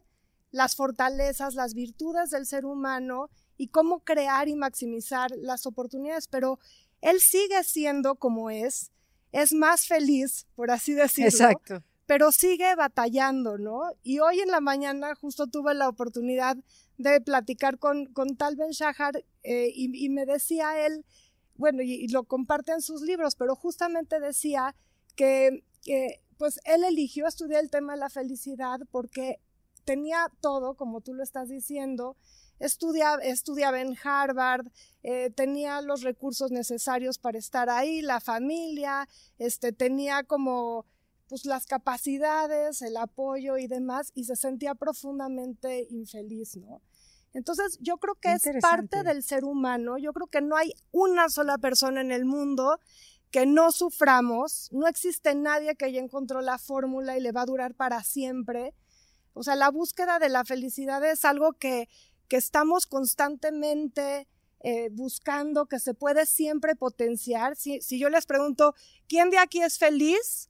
[0.50, 6.58] las fortalezas, las virtudes del ser humano y cómo crear y maximizar las oportunidades, pero
[7.00, 8.92] él sigue siendo como es,
[9.32, 11.28] es más feliz, por así decirlo.
[11.28, 13.82] Exacto pero sigue batallando, ¿no?
[14.02, 16.56] Y hoy en la mañana justo tuve la oportunidad
[16.98, 21.04] de platicar con, con Tal Ben Shahar eh, y, me decía él,
[21.56, 24.74] bueno, y, lo comparte en sus libros, pero justamente decía
[25.16, 25.64] que,
[26.38, 29.40] pues él eligió estudiar el tema de la felicidad porque
[29.84, 32.16] tenía todo, como tú lo estás diciendo,
[32.58, 34.66] estudiaba, estudiaba en Harvard,
[35.02, 40.86] eh, tenía los recursos necesarios para estar ahí, la familia, este, tenía como
[41.28, 46.82] pues las capacidades, el apoyo y demás, y se sentía profundamente infeliz, ¿no?
[47.32, 51.28] Entonces, yo creo que es parte del ser humano, yo creo que no hay una
[51.28, 52.78] sola persona en el mundo
[53.34, 57.46] que no suframos, no existe nadie que ya encontró la fórmula y le va a
[57.46, 58.76] durar para siempre.
[59.32, 61.88] O sea, la búsqueda de la felicidad es algo que,
[62.28, 64.28] que estamos constantemente
[64.60, 67.56] eh, buscando, que se puede siempre potenciar.
[67.56, 68.76] Si, si yo les pregunto,
[69.08, 70.48] ¿quién de aquí es feliz?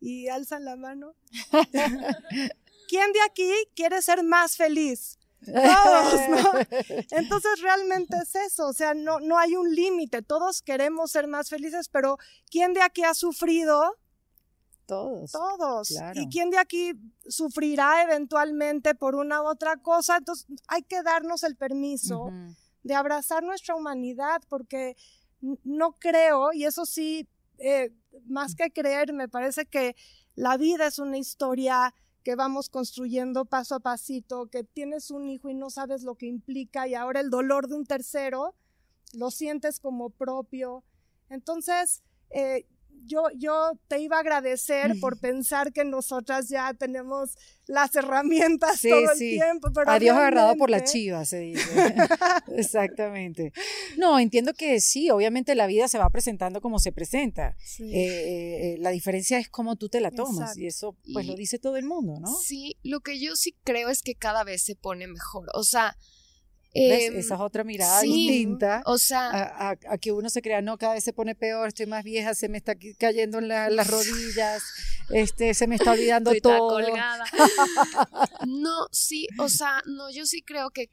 [0.00, 1.16] y alzan la mano.
[2.88, 5.18] ¿Quién de aquí quiere ser más feliz?
[5.44, 6.52] Todos, ¿no?
[7.10, 11.48] Entonces realmente es eso, o sea, no, no hay un límite, todos queremos ser más
[11.48, 12.18] felices, pero
[12.50, 13.96] ¿quién de aquí ha sufrido?
[14.86, 15.30] Todos.
[15.30, 15.94] Todos.
[16.14, 16.92] ¿Y quién de aquí
[17.28, 20.16] sufrirá eventualmente por una u otra cosa?
[20.16, 22.30] Entonces hay que darnos el permiso
[22.82, 24.96] de abrazar nuestra humanidad, porque
[25.40, 27.92] no creo, y eso sí eh,
[28.26, 29.94] más que creer, me parece que
[30.34, 35.48] la vida es una historia que vamos construyendo paso a pasito, que tienes un hijo
[35.48, 38.54] y no sabes lo que implica y ahora el dolor de un tercero
[39.12, 40.84] lo sientes como propio.
[41.28, 42.66] Entonces, eh,
[43.04, 47.36] yo, yo te iba a agradecer por pensar que nosotras ya tenemos
[47.66, 49.68] las herramientas todo el tiempo.
[49.72, 51.62] Pero Adiós agarrado por la chiva, se dice.
[52.56, 53.52] Exactamente.
[53.96, 57.56] No, entiendo que sí, obviamente la vida se va presentando como se presenta.
[57.78, 61.58] Eh, eh, la diferencia es cómo tú te la tomas y eso pues lo dice
[61.58, 62.34] todo el mundo, ¿no?
[62.36, 65.48] Sí, lo que yo sí creo es que cada vez se pone mejor.
[65.54, 65.96] O sea,
[66.72, 70.94] Em, Esa es otra mirada distinta o sea, a, que uno se crea, no, cada
[70.94, 74.62] vez se pone peor, estoy más vieja, se me está cayendo en las rodillas,
[75.10, 76.78] este, se me está olvidando todo.
[78.46, 80.88] no, sí, o sea, no, yo sí creo que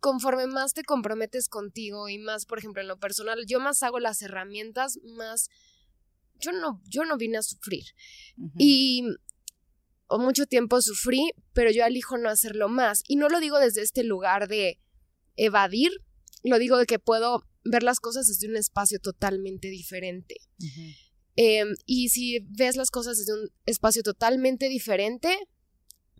[0.00, 4.00] conforme más te comprometes contigo y más, por ejemplo, en lo personal, yo más hago
[4.00, 5.50] las herramientas, más
[6.40, 7.84] yo no, yo no vine a sufrir.
[8.58, 9.04] Y
[10.10, 13.02] o mucho tiempo sufrí, pero yo elijo no hacerlo más.
[13.06, 14.80] Y no lo digo desde este lugar de
[15.36, 15.90] evadir,
[16.42, 20.36] lo digo de que puedo ver las cosas desde un espacio totalmente diferente.
[21.36, 25.38] Em, y si ves las cosas desde un espacio totalmente diferente,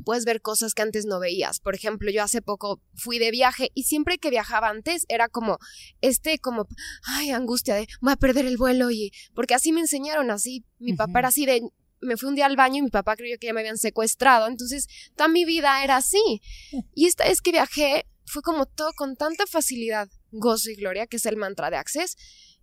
[0.04, 1.58] puedes ver cosas que antes no veías.
[1.58, 5.58] Por ejemplo, yo hace poco fui de viaje y siempre que viajaba antes era como
[6.00, 6.68] este como
[7.02, 10.94] ay, angustia de voy a perder el vuelo y porque así me enseñaron así, mi
[10.94, 11.62] papá era así de
[12.00, 14.46] me fui un día al baño y mi papá creyó que ya me habían secuestrado,
[14.46, 14.86] entonces
[15.16, 16.42] toda mi vida era así.
[16.94, 21.16] Y esta vez que viajé fue como todo con tanta facilidad, gozo y gloria, que
[21.16, 22.16] es el mantra de Access,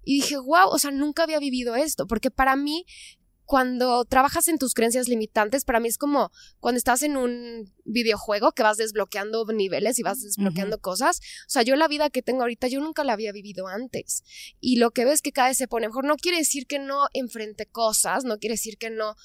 [0.03, 2.85] Y dije, wow, o sea, nunca había vivido esto, porque para mí
[3.47, 8.51] cuando trabajas en tus creencias limitantes, para mí es como cuando estás en un videojuego
[8.51, 11.21] que vas desbloqueando niveles y vas desbloqueando cosas.
[11.47, 14.25] O sea, yo la vida que tengo ahorita, yo nunca la había vivido antes.
[14.59, 17.07] Y lo que ves que cada vez se pone mejor, no quiere decir que no
[17.13, 19.15] enfrente cosas, no quiere decir que no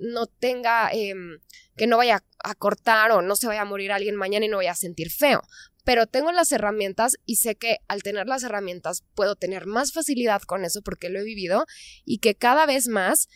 [0.00, 1.40] no tenga, em,
[1.76, 4.58] que no vaya a cortar o no se vaya a morir alguien mañana y no
[4.58, 5.42] vaya a sentir feo.
[5.84, 10.42] Pero tengo las herramientas y sé que al tener las herramientas puedo tener más facilidad
[10.42, 11.64] con eso porque lo he vivido
[12.04, 13.28] y que cada vez más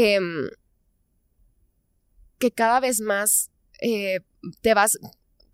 [0.00, 0.48] Em,
[2.38, 4.20] que cada vez más eh,
[4.60, 4.96] te vas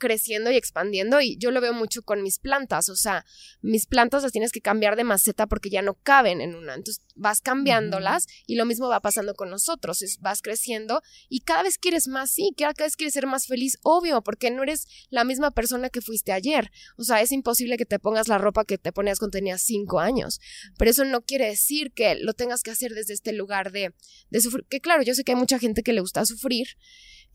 [0.04, 3.24] creciendo y expandiendo y yo lo veo mucho con mis plantas, o sea,
[3.62, 7.02] mis plantas las tienes que cambiar de maceta porque ya no caben en una, entonces
[7.14, 11.78] vas cambiándolas y lo mismo va pasando con nosotros, es, vas creciendo y cada vez
[11.78, 15.50] quieres más, sí, cada vez quieres ser más feliz, obvio, porque no eres la misma
[15.50, 18.92] persona que fuiste ayer, o sea, es imposible que te pongas la ropa que te
[18.92, 20.40] ponías cuando tenías cinco años,
[20.76, 23.94] pero eso no quiere decir que lo tengas que hacer desde este lugar de,
[24.30, 26.66] de sufrir, que claro, yo sé que hay mucha gente que le gusta sufrir,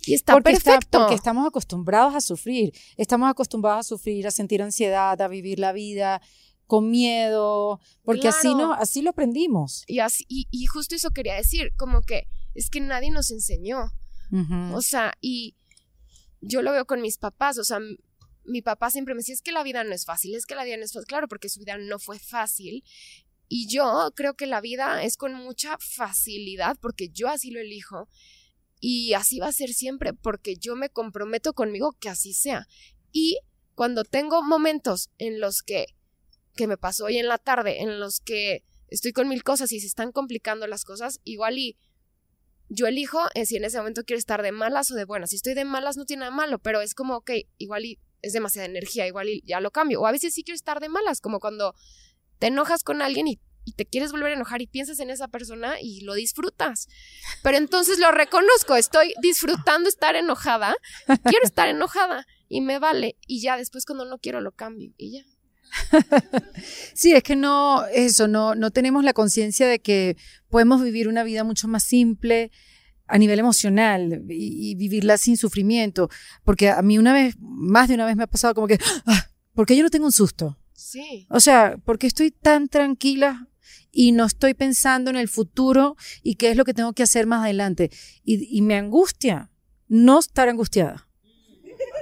[0.05, 0.99] y está porque perfecto.
[0.99, 2.73] porque estamos acostumbrados a sufrir.
[2.97, 6.21] Estamos acostumbrados a sufrir, a sentir ansiedad, a vivir la vida
[6.69, 9.83] con miedo, porque así no, así lo aprendimos.
[9.87, 13.91] Y así, y, justo eso quería decir, como que es que nadie nos enseñó.
[14.73, 15.55] O sea, y
[16.41, 17.79] yo lo veo con mis papás, o sea,
[18.45, 20.63] mi papá siempre me decía, es que la vida no es fácil, es que la
[20.63, 22.83] vida no es fácil, claro, porque su vida no fue fácil.
[23.47, 28.07] Y yo creo que la vida es con mucha facilidad, porque yo así lo elijo.
[28.79, 32.67] Y así va a ser siempre, porque yo me comprometo conmigo que así sea.
[33.11, 33.39] Y
[33.75, 35.87] cuando tengo momentos en los que,
[36.55, 39.79] que me pasó hoy en la tarde, en los que estoy con mil cosas y
[39.79, 41.77] se están complicando las cosas, igual y
[42.69, 45.31] yo elijo eh, si en ese momento quiero estar de malas o de buenas.
[45.31, 48.33] Si estoy de malas no tiene nada malo, pero es como, ok, igual y es
[48.33, 50.01] demasiada energía, igual y ya lo cambio.
[50.01, 51.73] O a veces sí quiero estar de malas, como cuando
[52.37, 55.27] te enojas con alguien y y te quieres volver a enojar y piensas en esa
[55.27, 56.87] persona y lo disfrutas.
[57.43, 60.75] Pero entonces lo reconozco, estoy disfrutando estar enojada,
[61.23, 65.11] quiero estar enojada y me vale y ya después cuando no quiero lo cambio y
[65.11, 65.23] ya.
[66.93, 70.17] Sí, es que no, eso, no, no tenemos la conciencia de que
[70.49, 72.51] podemos vivir una vida mucho más simple
[73.09, 76.09] a nivel emocional y, vivirla sin sufrimiento.
[76.43, 79.29] Porque a mí una vez, más de una vez me ha pasado como que, ah,
[79.53, 80.57] ¿por qué yo no tengo un susto?
[80.73, 81.27] Sí.
[81.29, 83.48] O sea, porque estoy tan tranquila
[83.91, 87.27] y no estoy pensando en el futuro y qué es lo que tengo que hacer
[87.27, 87.89] más adelante.
[88.23, 89.51] Y, me angustia
[89.87, 91.07] no estar angustiada.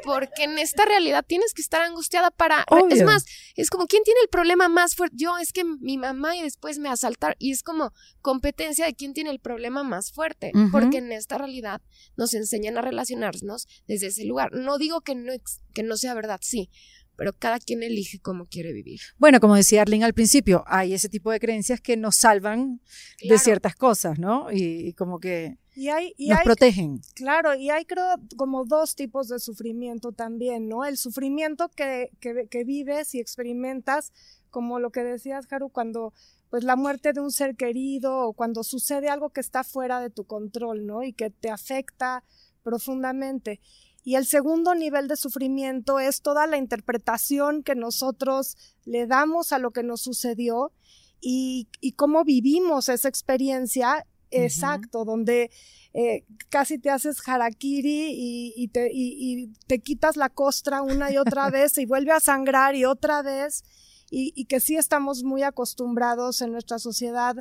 [0.04, 2.66] Porque en esta realidad tienes que estar angustiada para...
[2.90, 5.16] Es más, es como, ¿quién tiene el problema más fuerte?
[5.18, 7.36] Yo, es que mi mamá y después me asaltar.
[7.40, 10.52] Y es como competencia de quién tiene el problema más fuerte.
[10.72, 11.82] Porque en esta realidad
[12.16, 14.54] nos enseñan a relacionarnos desde ese lugar.
[14.54, 15.34] No digo que no,
[15.74, 16.70] que no sea verdad, sí
[17.18, 19.02] pero cada quien elige cómo quiere vivir.
[19.18, 22.80] Bueno, como decía Arlene al principio, hay ese tipo de creencias que nos salvan
[23.22, 24.48] de ciertas cosas, ¿no?
[24.52, 27.02] Y, como que nos protegen.
[27.16, 30.86] Claro, y hay creo como dos tipos de sufrimiento también, ¿no?
[30.86, 34.14] El sufrimiento que, que, vives y experimentas,
[34.52, 36.14] como lo que decías, Haru, cuando
[36.50, 40.10] pues la muerte de un ser querido o cuando sucede algo que está fuera de
[40.10, 41.04] tu control, ¿no?
[41.04, 42.24] Y que te afecta
[42.64, 43.60] profundamente.
[44.08, 49.60] Y el segundo nivel de sufrimiento es toda la interpretación que nosotros le damos a
[49.60, 50.72] lo que nos sucedió
[51.20, 51.68] y,
[51.98, 55.52] cómo vivimos esa experiencia exacto, donde
[55.94, 61.50] eh, casi te haces harakiri y, te, y, te, quitas la costra una y otra
[61.52, 63.66] vez y vuelve a sangrar y otra vez,
[64.10, 67.36] y, que sí estamos muy acostumbrados en nuestra sociedad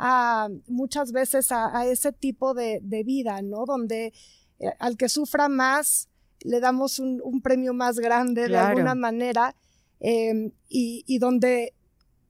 [0.00, 3.66] a muchas veces a, ese tipo de, de, vida, ¿no?
[3.66, 4.12] Donde
[4.78, 6.08] al que sufra más
[6.40, 9.56] le damos un, premio más grande de alguna manera
[10.00, 11.74] em, y, donde,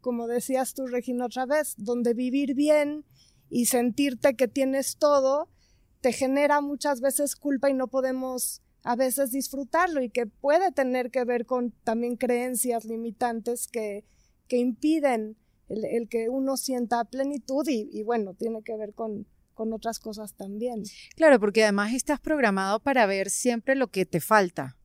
[0.01, 3.05] como decías tú, Regina, otra vez, donde vivir bien
[3.51, 5.49] y sentirte que tienes todo
[6.01, 11.11] te genera muchas veces culpa y no podemos a veces disfrutarlo y que puede tener
[11.11, 14.05] que ver con también creencias limitantes que,
[14.47, 15.37] que impiden
[15.69, 19.27] el, que uno sienta plenitud y bueno, tiene que ver con,
[19.59, 20.85] con otras cosas también.
[21.17, 24.77] Claro, porque además estás programado para ver siempre lo que te falta.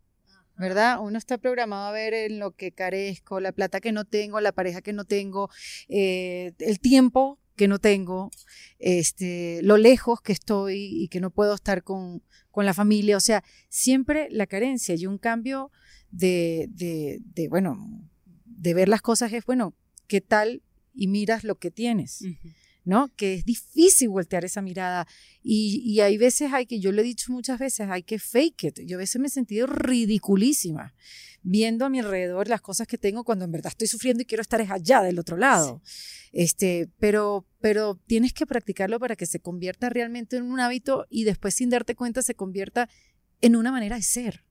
[0.58, 1.00] ¿verdad?
[1.00, 4.52] Uno está programado a ver en lo que carezco, la plata que no tengo, la
[4.52, 5.50] pareja que no tengo,
[5.90, 8.32] eh, el tiempo que no tengo,
[8.80, 13.18] este, lo lejos que estoy y que no puedo estar con, con la familia.
[13.18, 15.70] O sea, siempre la carencia y un cambio
[16.10, 18.10] de, de, de, bueno,
[18.46, 19.76] de ver las cosas es, bueno,
[20.08, 20.64] ¿qué tal?
[20.96, 22.24] Y miras lo que tienes.
[22.86, 23.12] ¿No?
[23.16, 25.08] Que es difícil voltear esa mirada.
[25.42, 28.64] Y, y, hay veces, hay que, yo le he dicho muchas veces, hay que fake
[28.64, 28.80] it.
[28.86, 30.94] Yo a veces me he sentido ridiculísima
[31.44, 34.42] viendo a mi alrededor las cosas que tengo cuando en verdad estoy sufriendo y quiero
[34.42, 35.82] estar allá del otro lado.
[36.32, 41.26] Este, pero, pero tienes que practicarlo para que se convierta realmente en un hábito y
[41.26, 42.90] después sin darte cuenta se convierta
[43.42, 44.44] en una manera de ser.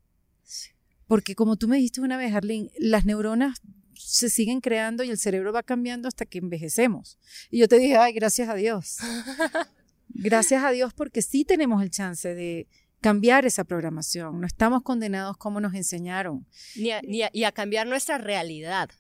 [1.07, 3.61] Porque como tú me dijiste una vez, Arlene, las neuronas
[3.95, 7.19] se siguen creando y el cerebro va cambiando hasta que envejecemos.
[7.51, 8.99] Y yo te dije, ay, gracias a Dios.
[10.09, 12.69] gracias a Dios porque sí tenemos el chance de
[13.01, 14.41] cambiar esa programación.
[14.41, 16.47] No estamos condenados como nos enseñaron.
[16.77, 16.91] Ni
[17.23, 18.91] a, y a cambiar nuestra realidad.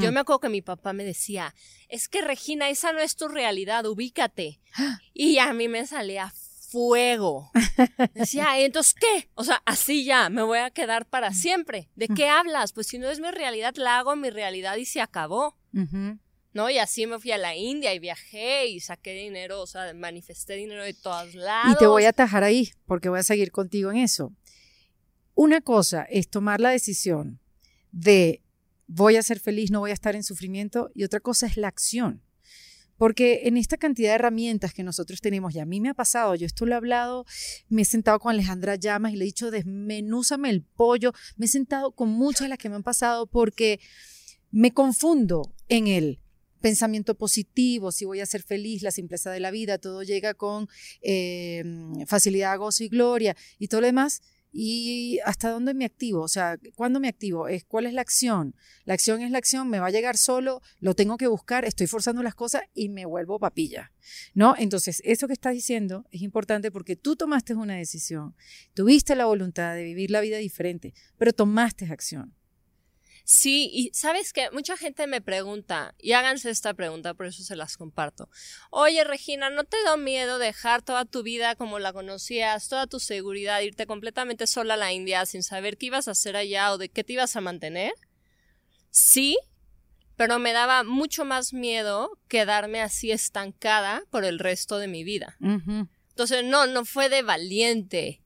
[0.00, 1.54] Yo me acuerdo que mi papá me decía,
[1.90, 4.60] es que Regina, esa no es tu realidad, ubícate.
[5.12, 6.32] Y a mí me salía
[6.76, 7.50] fuego.
[8.14, 9.30] Decía, entonces qué?
[9.34, 11.88] O sea, así ya, me voy a quedar para siempre.
[11.96, 12.74] ¿De qué hablas?
[12.74, 15.56] Pues si no es mi realidad, la hago mi realidad y se acabó.
[15.72, 16.68] ¿No?
[16.70, 20.54] Y así me fui a la India y viajé y saqué dinero, o sea, manifesté
[20.54, 21.74] dinero de todos lados.
[21.74, 24.34] Y te voy a atajar ahí, porque voy a seguir contigo en eso.
[25.34, 27.40] Una cosa es tomar la decisión
[27.90, 28.42] de
[28.86, 31.68] voy a ser feliz, no voy a estar en sufrimiento, y otra cosa es la
[31.68, 32.22] acción.
[32.96, 36.34] Porque en esta cantidad de herramientas que nosotros tenemos, y a mí me ha pasado,
[36.34, 37.26] yo esto lo he hablado,
[37.68, 41.48] me he sentado con Alejandra Llamas y le he dicho, desmenúzame el pollo, me he
[41.48, 43.80] sentado con muchas de las que me han pasado porque
[44.50, 46.20] me confundo en el
[46.60, 50.68] pensamiento positivo, si voy a ser feliz, la simpleza de la vida, todo llega con
[51.02, 51.62] eh,
[52.06, 54.22] facilidad, gozo y gloria y todo lo demás
[54.58, 57.46] y hasta dónde me activo, o sea, ¿cuándo me activo?
[57.46, 58.54] Es cuál es la acción.
[58.86, 61.86] La acción es la acción, me va a llegar solo, lo tengo que buscar, estoy
[61.86, 63.92] forzando las cosas y me vuelvo papilla.
[64.32, 64.54] ¿No?
[64.56, 68.34] Entonces, eso que estás diciendo es importante porque tú tomaste una decisión,
[68.72, 72.34] tuviste la voluntad de vivir la vida diferente, pero tomaste acción.
[73.28, 77.56] Sí, y sabes que mucha gente me pregunta, y háganse esta pregunta, por eso se
[77.56, 78.30] las comparto.
[78.70, 83.00] Oye, Regina, ¿no te da miedo dejar toda tu vida como la conocías, toda tu
[83.00, 86.78] seguridad, irte completamente sola a la India sin saber qué ibas a hacer allá o
[86.78, 87.94] de qué te ibas a mantener?
[88.90, 89.36] Sí,
[90.14, 95.36] pero me daba mucho más miedo quedarme así estancada por el resto de mi vida.
[95.40, 98.22] Entonces, no, no fue de valiente.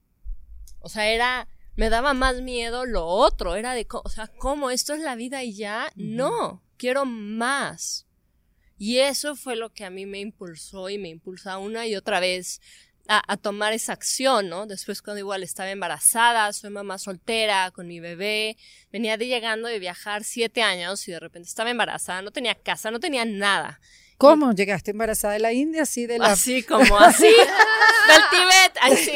[0.81, 1.49] O sea, era
[1.81, 5.43] me daba más miedo lo otro, era de, o sea, ¿cómo esto es la vida
[5.43, 5.91] y ya?
[5.97, 8.07] No, quiero más.
[8.77, 12.21] Y eso fue lo que a mí me impulsó y me impulsa una y otra
[12.21, 12.61] vez
[13.09, 14.67] a, tomar esa acción, ¿no?
[14.67, 18.59] Después cuando igual estaba embarazada, soy mamá soltera con mi bebé,
[18.93, 22.91] venía de llegando de viajar siete años y de repente estaba embarazada, no tenía casa,
[22.91, 23.81] no tenía nada.
[24.19, 24.53] ¿Cómo?
[24.53, 25.85] ¿Llegaste embarazada de la India?
[25.85, 26.33] Así de la...
[26.33, 27.25] Así como así,
[28.07, 29.13] del Tíbet, así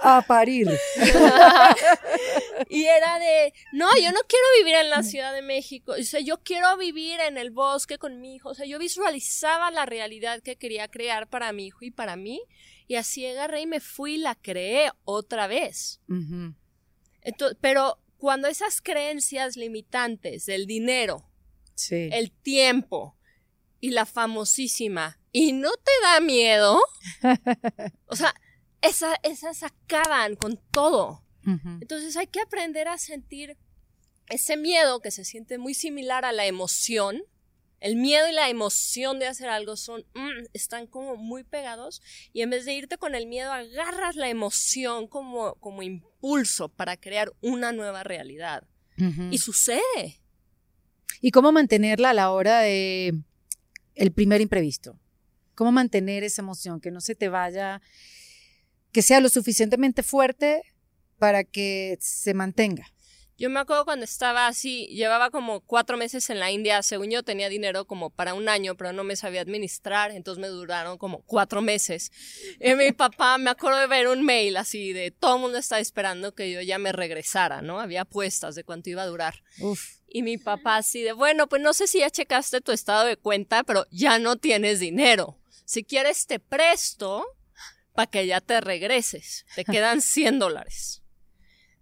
[0.00, 0.68] a parir.
[2.68, 6.20] y era de, no, yo no quiero vivir en la Ciudad de México, o sea,
[6.20, 10.42] yo quiero vivir en el bosque con mi hijo, o sea, yo visualizaba la realidad
[10.42, 12.42] que quería crear para mi hijo y para mí,
[12.88, 16.00] y así agarré y me fui y la creé otra vez.
[17.60, 21.28] pero cuando esas creencias limitantes del dinero,
[21.90, 23.16] el tiempo
[23.80, 26.80] y la famosísima, y no te da miedo,
[28.06, 28.34] o sea,
[28.82, 31.22] esas acaban con todo.
[31.80, 33.56] Entonces hay que aprender a sentir
[34.28, 37.22] ese miedo que se siente muy similar a la emoción.
[37.78, 42.42] El miedo y la emoción de hacer algo son, mm, están como muy pegados y
[42.42, 47.32] en vez de irte con el miedo, agarras la emoción como, como impulso para crear
[47.42, 48.64] una nueva realidad.
[49.30, 50.22] Y sucede.
[51.20, 53.12] ¿Y cómo mantenerla a la hora de
[53.94, 54.98] el primer imprevisto?
[55.54, 56.80] ¿Cómo mantener esa emoción?
[56.80, 57.82] Que no se te vaya
[58.96, 60.62] que sea lo suficientemente fuerte
[61.18, 62.86] para que se mantenga.
[63.36, 67.22] Yo me acuerdo cuando estaba así, llevaba como cuatro meses en la India, según yo
[67.22, 71.20] tenía dinero como para un año, pero no me sabía administrar, entonces me duraron como
[71.26, 72.10] cuatro meses.
[72.58, 75.80] Y mi papá, me acuerdo de ver un mail así de todo el mundo estaba
[75.80, 77.80] esperando que yo ya me regresara, ¿no?
[77.80, 79.42] Había apuestas de cuánto iba a durar.
[80.08, 83.18] Y mi papá así de, bueno, pues no sé si ya checaste tu estado de
[83.18, 85.38] cuenta, pero ya no tienes dinero.
[85.66, 87.26] Si quieres te presto
[87.96, 89.46] para que ya te regreses.
[89.54, 91.02] Te quedan 100 dólares.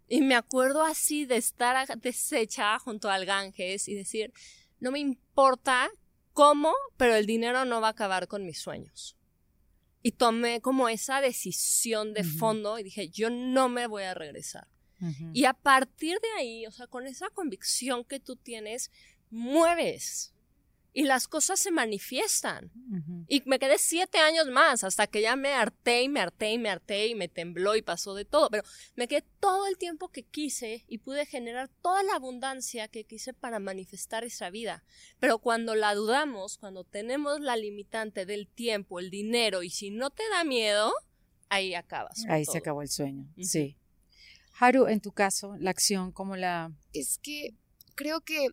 [0.09, 4.33] Y me acuerdo así de estar deshecha junto al Ganges y decir,
[4.81, 5.91] no me importa
[6.33, 9.17] cómo, pero el dinero no va a acabar con mis sueños.
[10.03, 14.69] Y tomé como esa decisión de fondo y dije, yo no me voy a regresar.
[15.33, 18.91] Y a partir de ahí, o sea, con esa convicción que tú tienes,
[19.31, 20.34] mueves
[20.97, 22.71] y las cosas se manifiestan.
[23.27, 26.59] Y me quedé siete años más hasta que ya me harté y me harté y
[26.59, 28.49] me harté y me tembló y pasó de todo.
[28.49, 28.63] Pero
[28.95, 33.35] me quedé todo el tiempo que quise y pude generar toda la abundancia que quise
[33.35, 34.85] para manifestar esa vida.
[35.19, 40.11] Pero cuando la dudamos, cuando tenemos la limitante del tiempo, el dinero y si no
[40.11, 40.95] te da miedo,
[41.49, 42.25] ahí acabas.
[42.29, 43.27] Ahí se acabó el sueño.
[43.43, 43.77] Sí.
[44.61, 46.71] Haru, en tu caso, la acción, ¿cómo la...?
[46.93, 47.57] Es que
[47.97, 48.47] creo que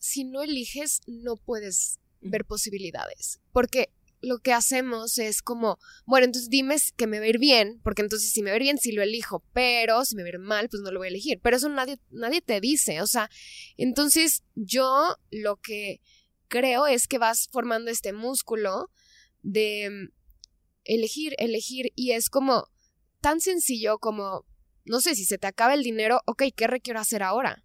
[0.00, 3.40] si no eliges, no puedes ver posibilidades.
[3.52, 3.92] Porque
[4.22, 8.02] lo que hacemos es como, bueno, entonces dime que me va a ir bien, porque
[8.02, 10.32] entonces si me va a ir bien, sí lo elijo, pero si me va a
[10.32, 11.38] ir mal, pues no lo voy a elegir.
[11.42, 13.30] Pero eso nadie, nadie te dice, o sea,
[13.76, 16.00] entonces yo lo que
[16.48, 18.90] creo es que vas formando este músculo
[19.42, 20.12] de mm,
[20.84, 22.66] elegir, elegir, y es como
[23.20, 24.46] tan sencillo como,
[24.84, 27.62] no sé, si se te acaba el dinero, ok, ¿qué requiero hacer ahora?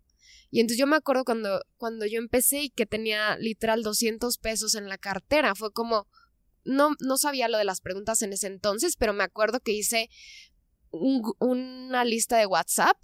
[0.56, 4.76] Y entonces yo me acuerdo cuando, cuando yo empecé y que tenía literal 200 pesos
[4.76, 6.08] en la cartera, fue como,
[6.64, 10.10] no, no sabía lo de las preguntas en ese entonces, pero me acuerdo que hice
[10.92, 12.96] un una lista de WhatsApp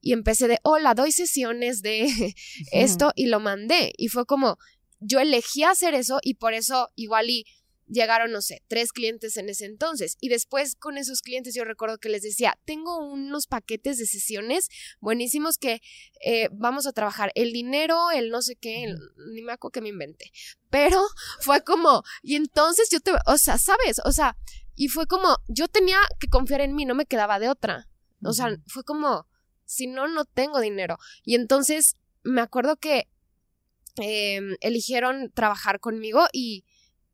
[0.00, 2.34] y empecé de, hola, doy sesiones de
[2.72, 3.92] esto y lo mandé.
[3.98, 4.56] Y fue como,
[4.98, 7.44] yo elegí hacer eso y por eso igual y
[7.86, 10.16] llegaron, no sé, tres clientes en ese entonces.
[10.20, 14.68] Y después con esos clientes yo recuerdo que les decía, tengo unos paquetes de sesiones
[15.00, 15.80] buenísimos que
[16.24, 18.98] eh, vamos a trabajar el dinero, el no sé qué, el-
[19.32, 20.32] ni me acuerdo que me inventé.
[20.70, 21.00] Pero
[21.40, 24.00] fue como, y entonces yo te, o sea, ¿sabes?
[24.04, 24.36] O sea,
[24.76, 27.88] y fue como, yo tenía que confiar en mí, no me quedaba de otra.
[28.22, 29.26] O sea, fue como,
[29.66, 30.98] si no, no tengo dinero.
[31.24, 33.08] Y entonces me acuerdo que
[33.96, 36.64] eh, eligieron trabajar conmigo y,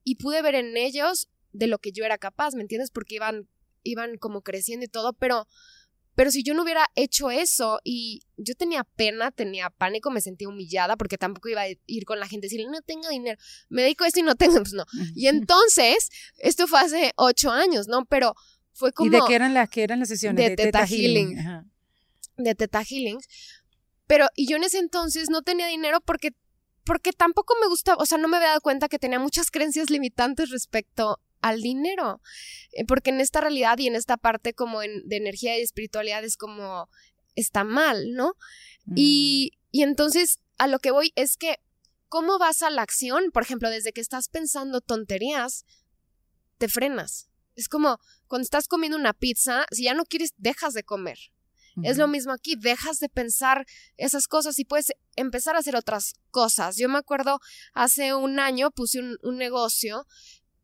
[0.05, 2.91] y pude ver en ellos de lo que yo era capaz, ¿me entiendes?
[2.91, 3.49] Porque iban,
[3.83, 5.47] iban como creciendo y todo, pero,
[6.15, 10.49] pero si yo no hubiera hecho eso y yo tenía pena, tenía pánico, me sentía
[10.49, 13.39] humillada porque tampoco iba a ir con la gente y decirle, no tengo dinero,
[13.69, 14.85] me dedico a esto y no tengo, pues no.
[15.15, 18.05] Y entonces, esto fue hace ocho años, ¿no?
[18.05, 18.35] Pero
[18.73, 20.49] fue como ¿Y de qué eran las, qué eran las sesiones?
[20.49, 21.39] de Theta Healing.
[21.39, 21.67] Ajá.
[22.37, 23.19] de Teta Healing.
[24.07, 26.31] Pero, y yo en ese entonces no tenía dinero porque,
[26.91, 29.91] porque tampoco me gustaba, o sea, no me había dado cuenta que tenía muchas creencias
[29.91, 32.21] limitantes respecto al dinero.
[32.73, 36.25] Eh, Porque en esta realidad y en esta parte como en, de energía y espiritualidad
[36.25, 36.89] es como
[37.37, 38.33] está mal, ¿no?
[38.87, 38.95] Mm.
[38.97, 41.59] Y, y entonces a lo que voy es que,
[42.09, 43.31] ¿cómo vas a la acción?
[43.33, 45.67] Por ejemplo, desde que estás pensando tonterías,
[46.59, 47.31] te frenas.
[47.55, 51.19] Es como cuando estás comiendo una pizza, si ya no quieres, dejas de comer.
[51.83, 53.65] Es lo mismo aquí, dejas de pensar
[53.97, 56.77] esas cosas y puedes empezar a hacer otras cosas.
[56.77, 57.39] Yo me acuerdo,
[57.75, 60.07] hace un año puse un, un negocio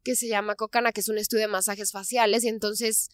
[0.02, 3.08] que se llama Cocana, que es un estudio de masajes faciales, y entonces,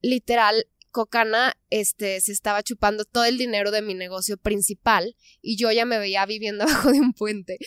[0.00, 5.70] literal, Cocana este, se estaba chupando todo el dinero de mi negocio principal y yo
[5.72, 7.58] ya me veía viviendo abajo de un puente.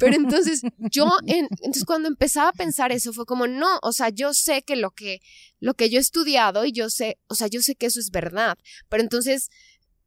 [0.00, 4.08] Pero entonces yo, en- entonces cuando empezaba a pensar eso fue como, no, o sea,
[4.10, 5.20] yo sé que lo que,
[5.60, 8.10] lo que yo he estudiado y yo sé, o sea, yo sé que eso es
[8.10, 8.58] verdad.
[8.88, 9.48] Pero entonces,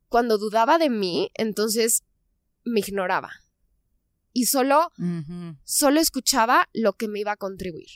[0.07, 2.03] cuando dudaba de mí, entonces
[2.63, 3.31] me ignoraba.
[4.33, 4.91] Y solo
[5.63, 7.87] solo escuchaba lo que me iba a contribuir.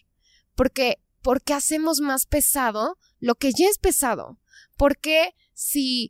[0.55, 4.38] Porque, porque hacemos más pesado lo que ya es pesado.
[4.80, 6.09] Porque si,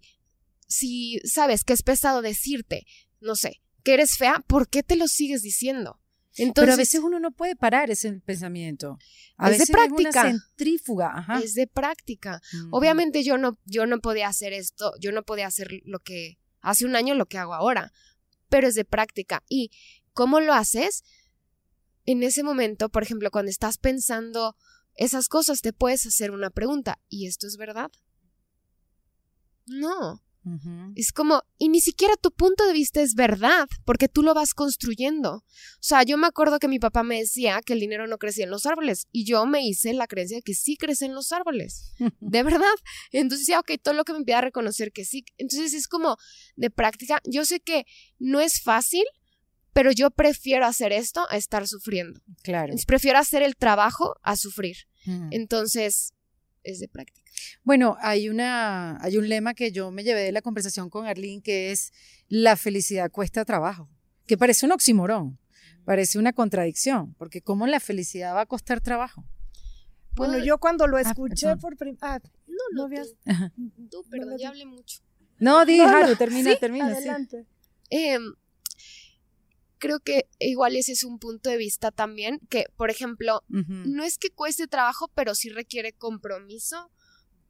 [0.67, 2.85] si sabes que es pesado decirte,
[3.19, 5.99] no sé, que eres fea, ¿por qué te lo sigues diciendo?
[6.35, 8.99] Entonces, Pero a veces uno no puede parar ese pensamiento.
[9.37, 10.09] A Es de práctica.
[10.09, 11.11] es una centrífuga.
[11.17, 11.39] Ajá.
[11.39, 12.39] es de práctica.
[12.53, 12.77] Ujú.
[12.77, 16.85] Obviamente yo no, yo no podía hacer esto, yo no podía hacer lo que hace
[16.85, 17.91] un año lo que hago ahora,
[18.49, 19.43] pero es de práctica.
[19.49, 19.71] ¿Y
[20.13, 21.03] cómo lo haces?
[22.05, 24.55] En ese momento, por ejemplo, cuando estás pensando
[24.93, 27.89] esas cosas, te puedes hacer una pregunta, ¿y esto es verdad?
[29.69, 30.21] No,
[30.95, 34.53] es como, y ni siquiera tu punto de vista es verdad, porque tú lo vas
[34.53, 35.35] construyendo.
[35.35, 35.43] O
[35.81, 38.49] sea, yo me acuerdo que mi papá me decía que el dinero no crecía en
[38.49, 41.93] los árboles, y yo me hice la creencia de que sí crece en los árboles.
[42.19, 42.65] De verdad.
[43.11, 45.23] Entonces decía, ok, todo lo que me impida reconocer que sí.
[45.37, 46.17] Entonces es como
[46.55, 47.19] de práctica.
[47.25, 47.85] Yo sé que
[48.17, 49.03] no es fácil,
[49.73, 52.19] pero yo prefiero hacer esto a estar sufriendo.
[52.43, 52.67] Claro.
[52.67, 54.77] Entonces, prefiero hacer el trabajo a sufrir.
[55.31, 56.13] Entonces,
[56.71, 57.29] es de práctica.
[57.63, 61.41] Bueno, hay una, hay un lema que yo me llevé de la conversación con Arlene
[61.41, 61.91] que es
[62.27, 63.89] la felicidad cuesta trabajo,
[64.27, 65.37] que parece un oxímoron,
[65.85, 69.23] parece una contradicción, porque ¿cómo la felicidad va a costar trabajo?
[70.15, 71.59] Bueno, yo cuando lo escuché perdón.
[71.59, 73.51] por primera No, no, habías- tú, Ajá.
[73.89, 74.99] tú, perdón, lo ya hablé mucho.
[75.37, 76.89] No, di, No, no, termina, sí, termina.
[76.89, 76.97] sí.
[76.97, 77.45] adelante.
[79.79, 84.17] Creo que igual ese es un punto de vista también, que, por ejemplo, no es
[84.17, 86.91] que cueste trabajo, pero sí requiere compromiso,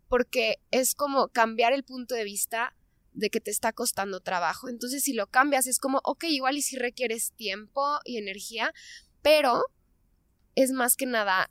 [0.08, 2.76] porque es como cambiar el punto de vista
[3.14, 4.70] de que te está costando trabajo.
[4.70, 8.74] Entonces, si lo cambias, es como, ok, igual y si requieres tiempo y energía,
[9.22, 9.64] pero
[10.56, 11.50] es más que nada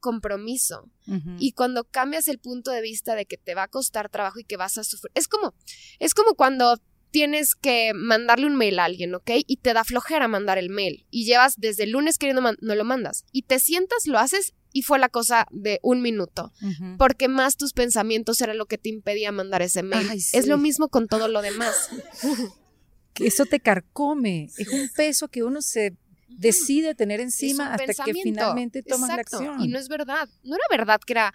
[0.00, 0.90] compromiso.
[1.38, 4.44] Y cuando cambias el punto de vista de que te va a costar trabajo y
[4.44, 5.54] que vas a sufrir, es como,
[5.98, 6.80] es como cuando
[7.10, 9.30] tienes que mandarle un mail a alguien, ¿ok?
[9.46, 11.06] Y te da flojera mandar el mail.
[11.10, 13.24] Y llevas desde el lunes queriendo no lo mandas.
[13.32, 16.52] Y te sientas, lo haces y fue la cosa de un minuto.
[16.98, 20.08] Porque más tus pensamientos era lo que te impedía mandar ese mail.
[20.10, 21.90] Ay, Es lo mismo con todo lo demás.
[23.14, 25.96] que eso te carcome, es un peso que uno se
[26.28, 29.40] decide tener encima hasta que finalmente tomas Exacto.
[29.42, 29.64] la acción.
[29.64, 30.28] Y no es verdad.
[30.42, 31.32] No era verdad que era.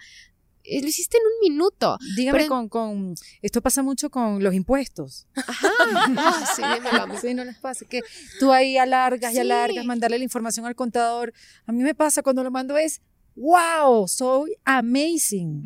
[0.68, 1.98] Eh, Lo hiciste en un minuto.
[2.16, 5.26] Dígame pero- con, con, esto pasa mucho con los impuestos.
[5.34, 5.68] Ajá.
[6.16, 7.16] Ah, sí, mí.
[7.20, 8.00] Sí, no les pasa, que
[8.38, 9.40] tú ahí alargas y Sí.
[9.40, 11.32] alargas, mandarle la información al contador.
[11.66, 13.00] A mí me pasa cuando lo mando es,
[13.36, 15.64] wow, soy amazing.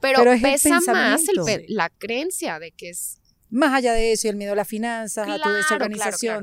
[0.00, 3.19] Pero, Pero pesa más el la creencia de que es.
[3.50, 5.84] Más allá de eso y el miedo a las finanzas, a toda esa Claro,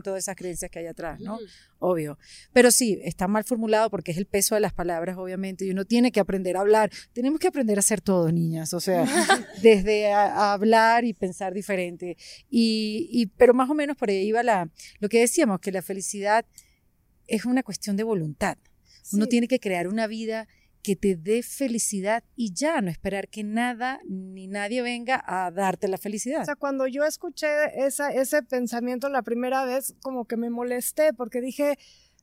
[0.03, 1.39] todas esas creencias que hay atrás, ¿no?
[1.79, 2.17] Obvio.
[2.53, 5.85] Pero sí, está mal formulado porque es el peso de las palabras, obviamente, y uno
[5.85, 6.89] tiene que aprender a hablar.
[7.13, 9.05] Tenemos que aprender a hacer todo, niñas, o sea,
[9.61, 12.17] desde a, a hablar y pensar diferente.
[12.49, 15.81] Y, y- pero más o menos por ahí iba la, lo que decíamos, que la
[15.81, 16.45] felicidad
[17.27, 18.57] es una cuestión de voluntad.
[19.13, 19.29] Uno Sí.
[19.29, 20.47] tiene que crear una vida
[20.87, 25.89] que te dé felicidad y ya, no esperar que nada ni nadie venga a darte
[25.89, 26.43] la felicidad.
[26.43, 31.11] O sea, cuando yo escuché esa, ese pensamiento la primera vez, como que me molesté
[31.11, 31.77] porque dije,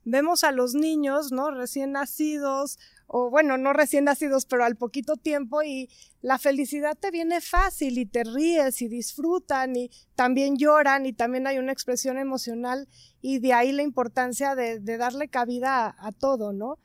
[0.06, 1.50] vemos a los niños, ¿no?
[1.50, 5.90] Recién nacidos, o bueno, no recién nacidos, pero al poquito tiempo y
[6.22, 11.46] la felicidad te viene fácil y te ríes y disfrutan y también lloran y también
[11.46, 12.88] hay una expresión emocional
[13.20, 16.78] y de ahí la importancia de, darle cabida a todo, ¿no?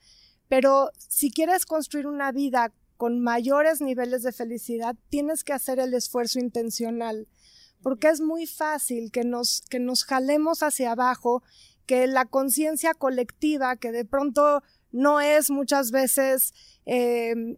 [0.50, 5.94] Pero si quieres construir una vida con mayores niveles de felicidad, tienes que hacer el
[5.94, 7.28] esfuerzo intencional,
[7.82, 11.44] porque es muy fácil que nos, que nos jalemos hacia abajo,
[11.86, 16.52] que la conciencia colectiva, que de pronto no es muchas veces,
[16.84, 17.56] eh,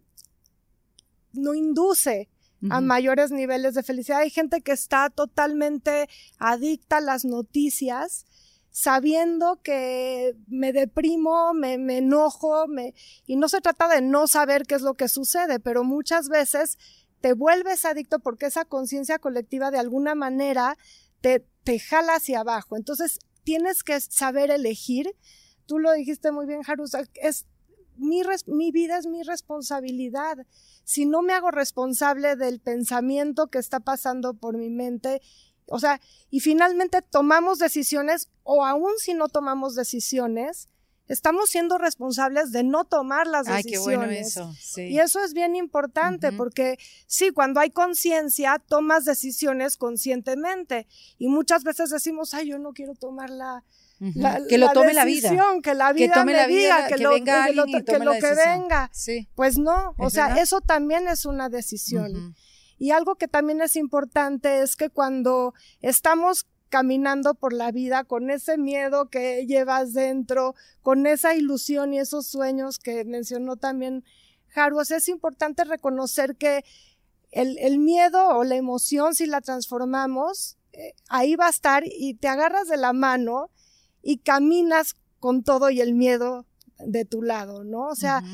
[1.32, 2.28] no induce
[2.70, 4.20] a mayores niveles de felicidad.
[4.20, 8.26] Hay gente que está totalmente adicta a las noticias,
[8.72, 12.94] sabiendo que me deprimo, me, enojo, me...
[13.26, 16.78] y no se trata de no saber qué es lo que sucede, pero muchas veces
[17.20, 20.76] te vuelves adicto porque esa conciencia colectiva de alguna manera
[21.20, 22.76] te, te jala hacia abajo.
[22.76, 25.14] Entonces tienes que saber elegir.
[25.66, 27.46] Tú lo dijiste muy bien, Harusa, es
[27.96, 30.38] mi, res- mi vida es mi responsabilidad.
[30.82, 35.20] Si no me hago responsable del pensamiento que está pasando por mi mente,
[35.66, 36.00] o sea,
[36.30, 40.68] y finalmente tomamos decisiones o aún si no tomamos decisiones,
[41.08, 43.96] estamos siendo responsables de no tomar las Ay, qué decisiones.
[43.98, 44.54] bueno eso.
[44.60, 44.82] Sí.
[44.88, 50.86] Y eso es bien importante porque sí, cuando hay conciencia, tomas decisiones conscientemente.
[51.18, 53.62] Y muchas veces decimos, ay, yo no quiero tomar la,
[54.48, 55.28] que lo la tome la vida.
[55.28, 57.52] decisión, Que la Que vida tome me la vida, diga, que que, lo, venga que
[57.54, 58.60] lo, que, lo que decisión.
[58.62, 58.90] venga.
[58.92, 59.28] Sí.
[59.34, 60.42] Pues no, o ¿Es sea, verdad?
[60.42, 62.10] eso también es una decisión.
[62.16, 62.34] Ujú.
[62.83, 68.28] Y algo que también es importante es que cuando estamos caminando por la vida con
[68.28, 74.03] ese miedo que llevas dentro, con esa ilusión y esos sueños que mencionó también
[74.53, 76.64] Haru, o sea, es importante reconocer que
[77.30, 82.26] el, miedo o la emoción, si la transformamos, eh, ahí va a estar y te
[82.26, 83.51] agarras de la mano
[84.03, 86.47] y caminas con todo y el miedo
[86.80, 87.87] de tu lado, ¿no?
[87.87, 88.24] O sea.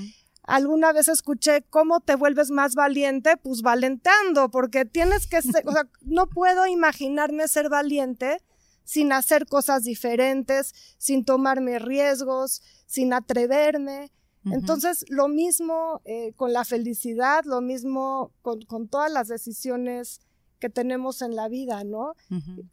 [0.49, 5.73] Alguna vez escuché cómo te vuelves más valiente, pues valentando, porque tienes que ser, o
[5.73, 8.39] sea, no puedo imaginarme ser valiente
[8.83, 14.11] sin hacer cosas diferentes, sin tomarme riesgos, sin atreverme.
[14.51, 20.21] Entonces, lo mismo eh, con la felicidad, lo mismo con, con todas las decisiones
[20.59, 22.15] que tenemos en la vida, ¿no?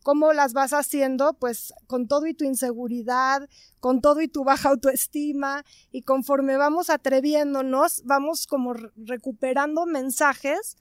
[0.03, 1.33] ¿Cómo las vas haciendo?
[1.33, 3.47] Pues con todo y tu inseguridad,
[3.79, 10.77] con todo y tu baja autoestima, y conforme vamos atreviéndonos, vamos como re- recuperando mensajes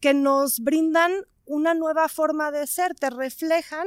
[0.00, 1.12] que nos brindan
[1.46, 3.86] una nueva forma de ser, te reflejan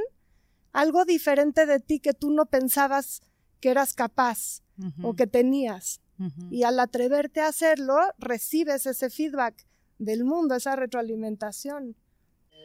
[0.73, 3.21] algo diferente de ti que tú no pensabas
[3.61, 4.61] que eras capaz
[5.03, 6.01] o que tenías.
[6.49, 9.65] Y al atreverte a hacerlo, recibes ese feedback
[9.99, 11.95] del mundo, esa retroalimentación.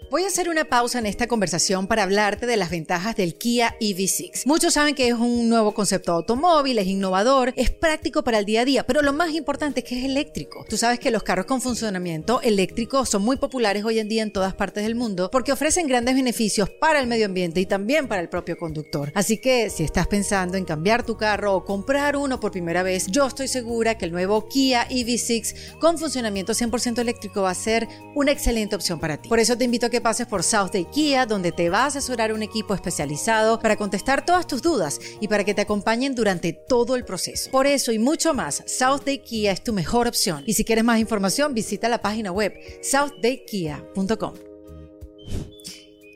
[0.09, 3.77] Voy a hacer una pausa en esta conversación para hablarte de las ventajas del Kia
[3.81, 4.43] EV6.
[4.45, 8.63] Muchos saben que es un nuevo concepto automóvil, es innovador, es práctico para el día
[8.63, 10.65] a día, pero lo más importante es que es eléctrico.
[10.69, 14.33] Tú sabes que los carros con funcionamiento eléctrico son muy populares hoy en día en
[14.33, 18.21] todas partes del mundo porque ofrecen grandes beneficios para el medio ambiente y también para
[18.21, 19.13] el propio conductor.
[19.15, 23.07] Así que si estás pensando en cambiar tu carro o comprar uno por primera vez,
[23.07, 27.87] yo estoy segura que el nuevo Kia EV6 con funcionamiento 100% eléctrico va a ser
[28.15, 29.29] una excelente opción para ti.
[29.29, 31.87] Por eso te invito a que pases por South Day Kia, donde te va a
[31.87, 36.53] asesorar un equipo especializado para contestar todas tus dudas y para que te acompañen durante
[36.53, 37.51] todo el proceso.
[37.51, 40.45] Por eso y mucho más, South Day Kia es tu mejor opción.
[40.47, 44.35] Y si quieres más información, visita la página web southdaykia.com.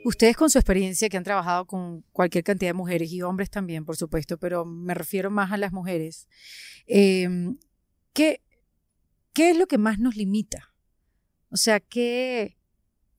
[0.05, 3.85] Ustedes con su experiencia que han trabajado con cualquier cantidad de mujeres y hombres también,
[3.85, 6.27] por supuesto, pero me refiero más a las mujeres,
[6.87, 7.27] eh,
[8.13, 8.41] ¿qué,
[9.33, 10.75] ¿qué es lo que más nos limita?
[11.49, 12.54] O sea, ¿qué,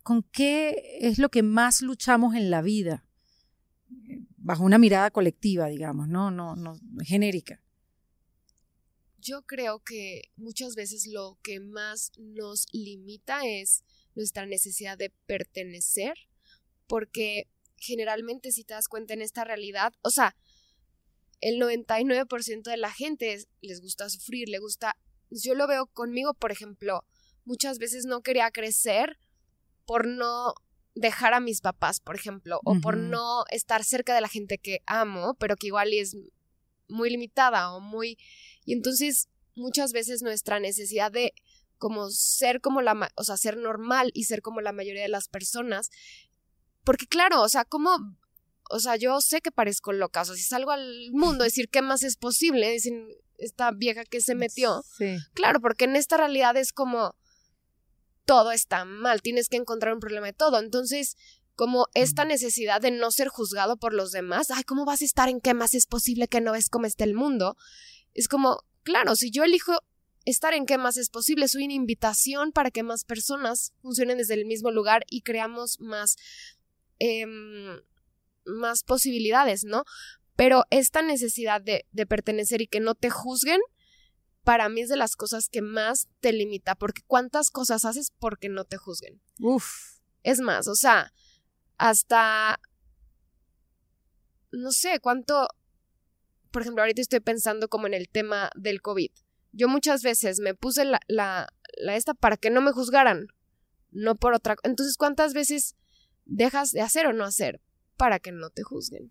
[0.07, 3.05] ¿con qué es lo que más luchamos en la vida?
[4.37, 7.61] Bajo una mirada colectiva, digamos, no, no, no genérica.
[9.19, 13.83] Yo creo que muchas veces lo que más nos limita es
[14.15, 16.15] nuestra necesidad de pertenecer
[16.87, 20.37] porque generalmente si te das cuenta en esta realidad, o sea,
[21.41, 24.97] el 99% de la gente les gusta sufrir, le gusta,
[25.31, 27.05] yo lo veo conmigo, por ejemplo,
[27.45, 29.19] muchas veces no quería crecer
[29.87, 30.55] por no
[30.95, 34.81] dejar a mis papás, por ejemplo, o por no estar cerca de la gente que
[34.87, 36.17] amo, pero que igual es
[36.89, 38.19] muy limitada o muy...
[38.65, 41.33] Y entonces muchas veces nuestra necesidad de
[41.79, 45.29] como ser como la, o sea, ser normal y ser como la mayoría de las
[45.29, 45.91] personas
[46.87, 47.91] porque claro, o sea, ¿cómo?
[48.71, 51.69] O sea, yo sé que parezco loca, o sea, si salgo al mundo a decir
[51.69, 53.09] qué más es posible, dicen
[53.39, 54.83] esta vieja que se metió.
[54.97, 55.19] Sí.
[55.35, 57.17] Claro, porque en esta realidad es como
[58.27, 60.59] todo está mal, tienes que encontrar un problema de todo.
[60.59, 61.17] Entonces,
[61.55, 65.29] como esta necesidad de no ser juzgado por los demás, ay, ¿cómo vas a estar
[65.31, 67.57] en qué más es posible que no ves cómo está el mundo?
[68.13, 69.79] Es como, claro, si yo elijo
[70.27, 74.35] estar en qué más es posible, soy una invitación para que más personas funcionen desde
[74.35, 76.17] el mismo lugar y creamos más
[76.99, 77.83] Em,
[78.47, 79.85] más posibilidades, ¿no?
[80.37, 83.61] Pero esta necesidad de, de pertenecer y que no te juzguen,
[84.47, 88.49] para mí es de las cosas que más te limita, porque cuántas cosas haces porque
[88.49, 89.21] no te juzguen.
[89.41, 89.99] Uf.
[90.23, 91.13] Es más, o sea,
[91.77, 92.61] hasta,
[94.53, 95.49] no sé, cuánto,
[96.51, 99.11] por ejemplo, ahorita estoy pensando como en el tema del COVID.
[99.53, 103.27] Yo muchas veces me puse la, la, la esta para que no me juzgaran,
[103.91, 104.55] no por otra.
[104.63, 105.75] Entonces, ¿cuántas veces
[106.25, 107.61] dejas de hacer o no hacer
[107.97, 109.11] para que no te juzguen.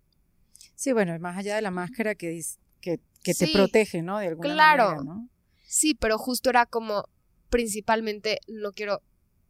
[0.74, 2.40] Sí, bueno, más allá de la máscara que,
[2.86, 4.18] que, que te protege, ¿no?
[4.18, 4.84] De alguna claro.
[4.84, 5.28] manera, ¿no?
[5.66, 7.08] Sí, pero justo era como,
[7.50, 9.02] principalmente, no quiero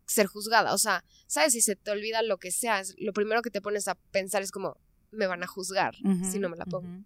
[0.06, 0.72] ser juzgada.
[0.72, 1.52] O sea, ¿sabes?
[1.52, 4.50] Si se te olvida lo que sea, lo primero que te pones a pensar es
[4.50, 4.78] como,
[5.10, 5.94] me van a juzgar
[6.30, 7.04] si no me la pongo.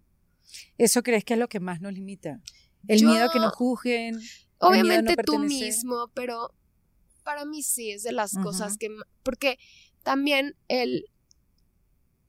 [0.77, 2.39] ¿Eso crees que es lo que más nos limita?
[2.87, 4.19] El miedo a que nos juzguen.
[4.59, 6.53] Obviamente tú mismo, pero
[7.23, 8.89] para mí sí es de las cosas que...
[9.23, 9.59] Porque
[10.03, 11.05] también el,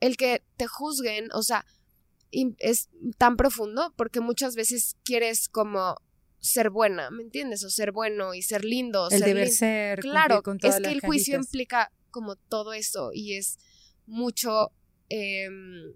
[0.00, 1.64] el que te juzguen, o sea,
[2.58, 5.96] es tan profundo porque muchas veces quieres como
[6.40, 7.64] ser buena, ¿me entiendes?
[7.64, 9.08] O ser bueno y ser lindo.
[9.10, 10.00] El deber ser.
[10.00, 13.58] Claro, es que el juicio implica como todo eso y es
[14.06, 14.72] mucho,
[15.08, 15.94] em,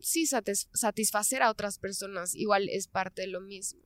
[0.00, 3.80] sí, satisfacer a otras personas igual es parte de lo mismo.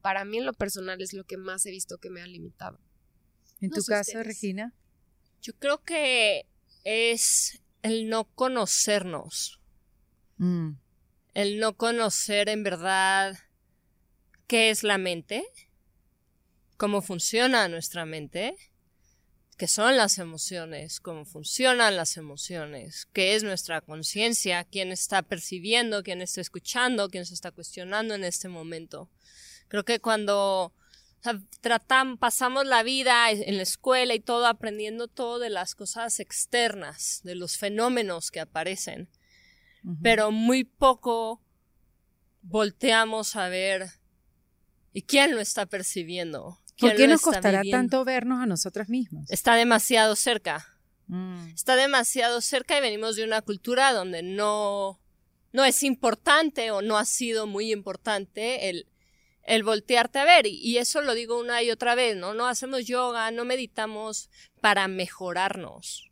[0.00, 2.80] Para mí en lo personal es lo que más he visto que me ha limitado.
[3.60, 4.74] ¿En tu caso, Regina?
[5.40, 6.46] Yo creo que
[6.84, 9.60] es el no conocernos.
[10.38, 10.72] Mm.
[11.34, 13.38] El no conocer en verdad
[14.46, 15.44] qué es la mente,
[16.76, 18.56] cómo funciona nuestra mente,
[19.56, 26.02] qué son las emociones, cómo funcionan las emociones, qué es nuestra conciencia, quién está percibiendo,
[26.02, 29.08] quién está escuchando, quién se está cuestionando en este momento.
[29.68, 30.74] Creo que cuando
[31.60, 37.20] tratamos, pasamos la vida en la escuela y todo aprendiendo todo de las cosas externas,
[37.22, 39.08] de los fenómenos que aparecen,
[40.02, 41.42] pero muy poco
[42.42, 43.90] volteamos a ver
[44.92, 46.58] y quién lo está percibiendo.
[46.78, 49.30] ¿Por qué nos costará tanto vernos a nosotras mismas?
[49.30, 50.66] Está demasiado cerca.
[51.06, 51.48] Mm.
[51.54, 55.00] Está demasiado cerca y venimos de una cultura donde no,
[55.52, 58.86] no es importante o no ha sido muy importante el
[59.44, 60.46] el voltearte a ver.
[60.46, 62.34] Y eso lo digo una y otra vez, ¿no?
[62.34, 64.30] No hacemos yoga, no meditamos
[64.60, 66.10] para mejorarnos.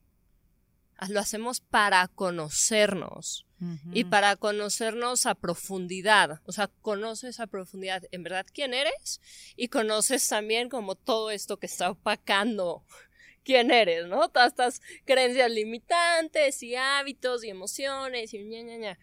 [1.09, 3.47] Lo hacemos para conocernos.
[3.92, 6.40] Y para conocernos a profundidad.
[6.46, 9.20] O sea, conoces a profundidad en verdad quién eres
[9.54, 12.84] y conoces también como todo esto que está opacando
[13.44, 14.30] quién eres, ¿no?
[14.30, 18.98] Todas estas creencias limitantes y hábitos y emociones y ña, ña, ña.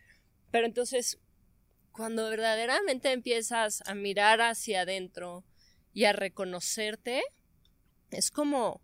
[0.49, 1.19] Pero entonces,
[1.91, 5.43] cuando verdaderamente empiezas a mirar hacia adentro
[5.93, 7.23] y a reconocerte,
[8.11, 8.81] es como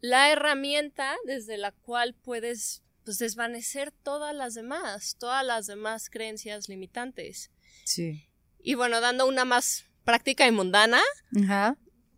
[0.00, 6.68] la herramienta desde la cual puedes pues, desvanecer todas las demás, todas las demás creencias
[6.68, 7.52] limitantes.
[7.84, 8.28] Sí.
[8.58, 11.00] Y bueno, dando una más práctica y mundana,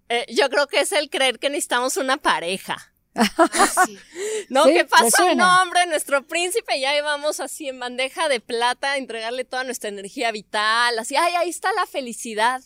[0.09, 2.95] eh, yo creo que es el creer que necesitamos una pareja.
[4.49, 4.65] ¿No?
[4.65, 8.41] Sí, que ¿le pasa un hombre, nuestro príncipe, y ahí vamos así en bandeja de
[8.41, 12.63] plata a entregarle toda nuestra energía vital, así, ay, ahí está la felicidad.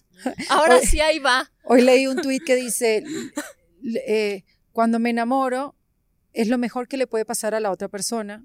[0.49, 1.51] Ahora sí, ahí va.
[1.65, 3.03] Hoy leí un tuit que dice,
[4.07, 5.75] eh, cuando me enamoro
[6.33, 8.45] es lo mejor que le puede pasar a la otra persona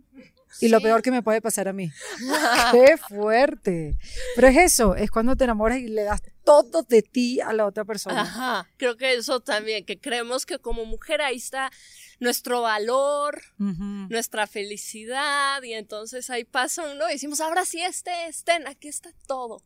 [0.62, 0.84] y lo Sí.
[0.84, 1.92] peor que me puede pasar a mí.
[2.72, 3.98] ¡Qué fuerte!
[4.36, 7.66] Pero es eso, es cuando te enamoras y le das todo de ti a la
[7.66, 8.22] otra persona.
[8.22, 11.70] Ajá, creo que eso también, que creemos que como mujer ahí está
[12.20, 13.84] nuestro valor, Ujú.
[14.10, 19.12] nuestra felicidad, y entonces ahí pasa uno y decimos, ahora sí, este, estén, aquí está
[19.28, 19.62] todo.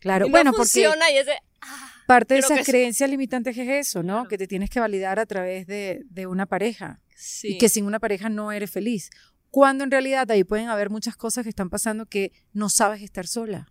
[0.00, 3.56] Claro, y no bueno, porque funciona y es de, ah, parte de esas creencias limitantes
[3.56, 4.14] es eso, ¿no?
[4.14, 4.28] Claro.
[4.28, 7.54] Que te tienes que validar a través de, de una pareja sí.
[7.54, 9.10] y que sin una pareja no eres feliz.
[9.50, 13.26] Cuando en realidad ahí pueden haber muchas cosas que están pasando que no sabes estar
[13.26, 13.68] sola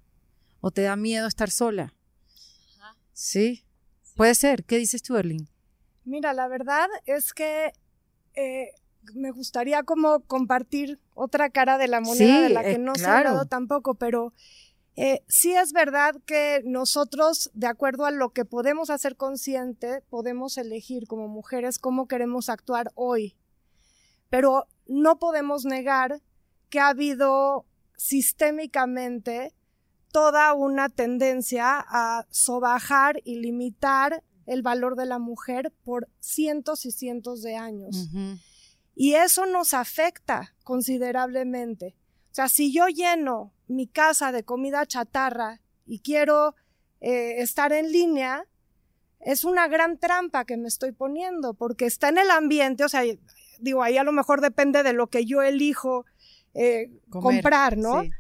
[0.62, 1.94] o te da miedo estar sola.
[2.80, 2.96] Ajá.
[3.12, 3.66] Sí,
[4.16, 4.64] puede ser.
[4.64, 5.48] ¿Qué dices tú, Erling?
[6.06, 7.74] Mira, la verdad es que
[8.36, 8.70] eh,
[9.14, 12.96] me gustaría como compartir otra cara de la moneda Sí, de la eh, que no
[12.96, 13.30] se ha claro.
[13.30, 14.34] hablado tampoco, pero
[14.96, 20.58] eh, sí es verdad que nosotros, de acuerdo a lo que podemos hacer consciente, podemos
[20.58, 23.36] elegir como mujeres cómo queremos actuar hoy.
[24.34, 26.20] Pero no podemos negar
[26.72, 29.54] que ha habido sistémicamente
[30.12, 36.92] toda una tendencia a sobajar y limitar el valor de la mujer por cientos y
[36.92, 38.10] cientos de años.
[38.96, 41.96] Y eso nos afecta considerablemente.
[42.32, 46.56] O sea, si yo lleno mi casa de comida chatarra y quiero
[47.02, 48.48] eh, estar en línea,
[49.20, 53.04] es una gran trampa que me estoy poniendo, porque está en el ambiente, o sea,
[53.64, 56.06] digo, ahí a lo mejor depende de lo que yo elijo
[56.54, 58.04] eh, Comer, comprar, ¿no?
[58.04, 58.12] sí.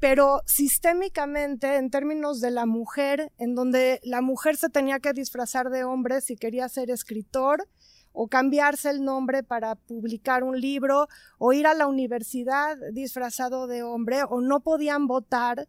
[0.00, 5.70] pero sistémicamente en términos de la mujer, en donde la mujer se tenía que disfrazar
[5.70, 7.68] de hombre si quería ser escritor
[8.12, 11.06] o cambiarse el nombre para publicar un libro
[11.38, 15.68] o ir a la universidad disfrazado de hombre o no podían votar.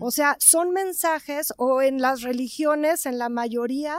[0.00, 3.98] O sea, son mensajes o en las religiones, en la mayoría,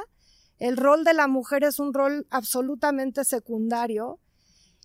[0.60, 4.20] el rol de la mujer es un rol absolutamente secundario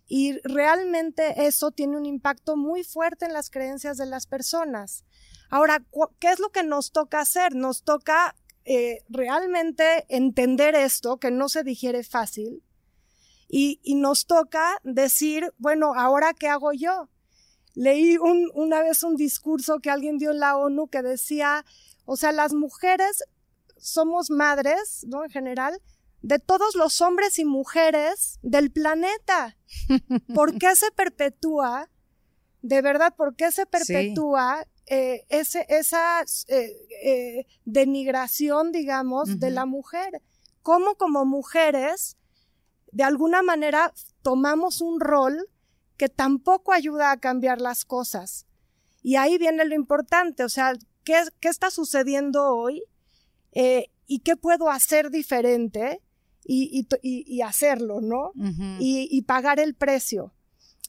[0.07, 5.03] y realmente eso tiene un impacto muy fuerte en las creencias de las personas.
[5.49, 5.83] Ahora,
[6.19, 7.55] ¿qué es lo que nos toca hacer?
[7.55, 12.63] Nos toca eh, realmente entender esto, que no se digiere fácil,
[13.47, 17.09] y, y nos toca decir, bueno, ¿ahora qué hago yo?
[17.75, 21.63] Leí un- una vez un discurso que alguien dio en la ONU que decía,
[22.05, 23.23] o sea, las mujeres
[23.85, 25.23] somos madres, ¿no?
[25.23, 25.79] En general,
[26.21, 29.57] de todos los hombres y mujeres del planeta.
[30.33, 31.89] ¿Por qué se perpetúa,
[32.63, 36.71] de verdad, por qué se perpetúa eh, ese, esa eh,
[37.03, 40.23] eh, denigración, digamos, de la mujer?
[40.63, 42.17] ¿Cómo como mujeres,
[42.91, 45.47] de alguna manera, tomamos un rol
[45.95, 48.47] que tampoco ayuda a cambiar las cosas?
[49.03, 50.73] Y ahí viene lo importante, o sea,
[51.03, 52.81] ¿qué, qué está sucediendo hoy?
[53.55, 56.01] Eh, ¿Y qué puedo hacer diferente?
[56.47, 58.27] Y, y y- hacerlo, ¿no?
[58.35, 58.77] Ujú.
[58.79, 60.31] y, y pagar el precio.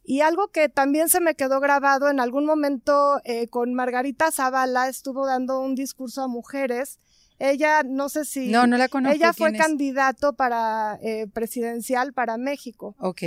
[0.05, 4.89] Y algo que también se me quedó grabado en algún momento eh, con Margarita Zavala,
[4.89, 7.01] estuvo dando un discurso a mujeres.
[7.39, 8.49] Ella, no sé si...
[8.49, 9.17] No, no la conozco.
[9.17, 12.95] ella fue candidato para eh, presidencial para México.
[13.01, 13.23] Ok.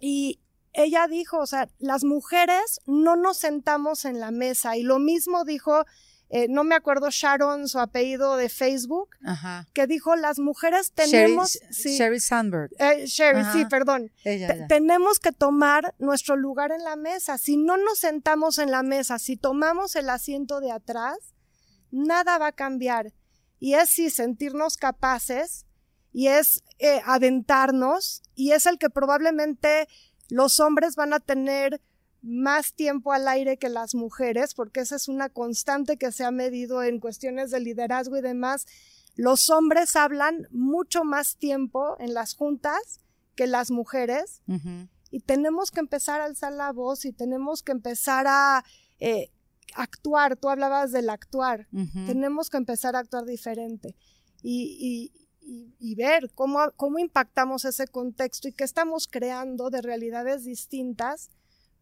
[0.00, 0.40] Y
[0.72, 4.76] ella dijo, o sea, las mujeres no nos sentamos en la mesa.
[4.76, 5.84] Y lo mismo dijo,
[6.28, 9.66] eh, no me acuerdo Sharon, su apellido de Facebook, Ajá.
[9.72, 11.58] que dijo, las mujeres Sherry, tenemos...
[11.70, 12.70] sí, Sherry Sandberg.
[12.78, 14.10] eh, Sherry, sí, perdón.
[14.24, 17.38] Ella, tenemos que tomar nuestro lugar en la mesa.
[17.38, 21.16] Si no nos sentamos en la mesa, si tomamos el asiento de atrás,
[21.92, 23.12] nada va a cambiar.
[23.60, 25.64] Y es sí sentirnos capaces
[26.12, 29.86] y es eh, aventarnos y es el que probablemente
[30.28, 31.80] los hombres van a tener
[32.26, 36.30] más tiempo al aire que las mujeres, porque esa es una constante que se ha
[36.30, 38.66] medido en cuestiones de liderazgo y demás.
[39.14, 43.00] Los hombres hablan mucho más tiempo en las juntas
[43.34, 44.42] que las mujeres
[45.10, 48.64] y tenemos que empezar a alzar la voz y tenemos que empezar a
[48.98, 49.30] eh,
[49.74, 50.36] actuar.
[50.36, 51.68] Tú hablabas del actuar.
[52.06, 53.94] Tenemos que empezar a actuar diferente
[54.42, 59.80] y, y- y- y ver cómo, cómo impactamos ese contexto y qué estamos creando de
[59.80, 61.30] realidades distintas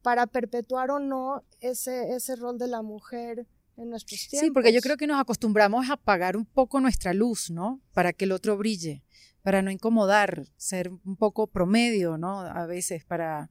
[0.05, 3.47] para perpetuar o no ese, ese rol de la mujer
[3.79, 4.47] en nuestros tiempos.
[4.47, 7.81] Sí, porque yo creo que nos acostumbramos a apagar un poco nuestra luz, ¿no?
[7.95, 9.03] Para que el otro brille,
[9.43, 12.41] para no incomodar, ser un poco promedio, ¿no?
[12.41, 13.51] A veces para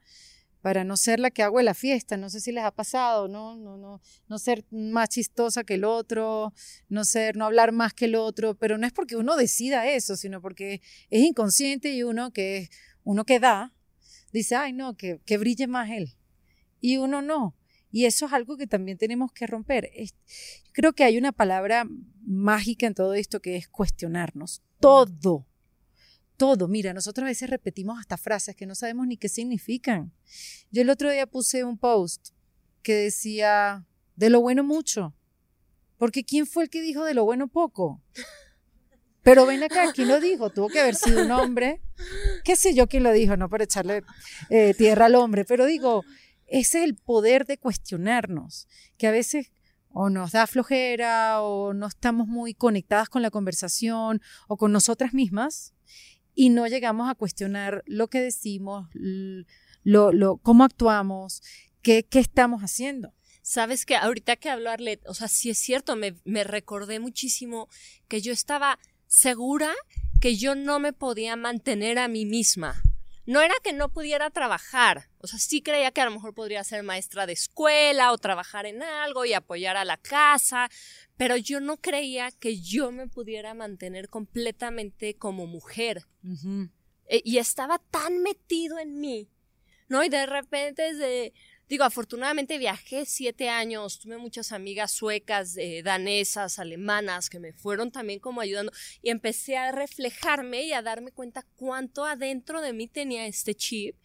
[0.62, 3.28] para no ser la que hago en la fiesta, no sé si les ha pasado,
[3.28, 3.58] ¿no?
[3.58, 3.99] No, no,
[4.30, 6.54] no ser más chistosa que el otro,
[6.88, 10.16] no ser, no hablar más que el otro, pero no es porque uno decida eso,
[10.16, 10.80] sino porque
[11.10, 12.70] es inconsciente y uno que
[13.06, 13.74] Uno que da,
[14.32, 16.14] dice, ay, no, que, que brille más él.
[16.84, 17.55] Y uno no.
[17.91, 19.89] Y eso es algo que también tenemos que romper.
[20.73, 21.88] creo que hay una palabra
[22.25, 24.61] mágica en todo esto que es cuestionarnos.
[24.81, 25.47] Todo,
[26.36, 26.67] todo.
[26.67, 30.11] Mira, nosotros a veces repetimos hasta frases que no sabemos ni qué significan.
[30.71, 32.31] Yo el otro día puse un post
[32.81, 35.15] que decía, de lo bueno mucho.
[35.97, 38.01] Porque ¿quién fue el que dijo de lo bueno poco?
[39.21, 40.49] Pero ven acá, ¿quién lo dijo?
[40.49, 41.81] Tuvo que haber sido un hombre.
[42.43, 43.38] ¿Qué sé yo quién lo dijo?
[43.38, 44.03] No para echarle
[44.49, 46.03] eh, tierra al hombre, pero digo,
[46.54, 49.51] ese es el poder de cuestionarnos, que a veces
[49.89, 55.16] o nos da flojera o no estamos muy conectadas con la conversación o con nosotras
[55.16, 55.74] mismas
[56.36, 58.88] y no llegamos a cuestionar lo que decimos,
[59.84, 61.41] lo, cómo actuamos,
[61.82, 63.16] qué, qué estamos haciendo.
[63.41, 67.68] Sabes que ahorita que hablo Arlet, o sea, sí es cierto, me, me recordé muchísimo
[68.08, 68.78] que yo estaba
[69.08, 69.74] segura
[70.22, 72.80] que yo no me podía mantener a mí misma
[73.26, 76.63] no era que no pudiera trabajar, o sea, sí creía que a lo mejor podría
[76.63, 80.69] ser maestra de escuela o trabajar en algo y apoyar a la casa,
[81.15, 86.05] pero yo no creía que yo me pudiera mantener completamente como mujer.
[87.05, 89.30] E, y estaba tan metido en mí,
[89.88, 90.03] ¿no?
[90.03, 91.34] Y de repente desde
[91.70, 97.91] Digo, afortunadamente viajé siete años, tuve muchas amigas suecas, eh, danesas, alemanas, que me fueron
[97.91, 102.88] también como ayudando y empecé a reflejarme y a darme cuenta cuánto adentro de mí
[102.88, 103.95] tenía este chip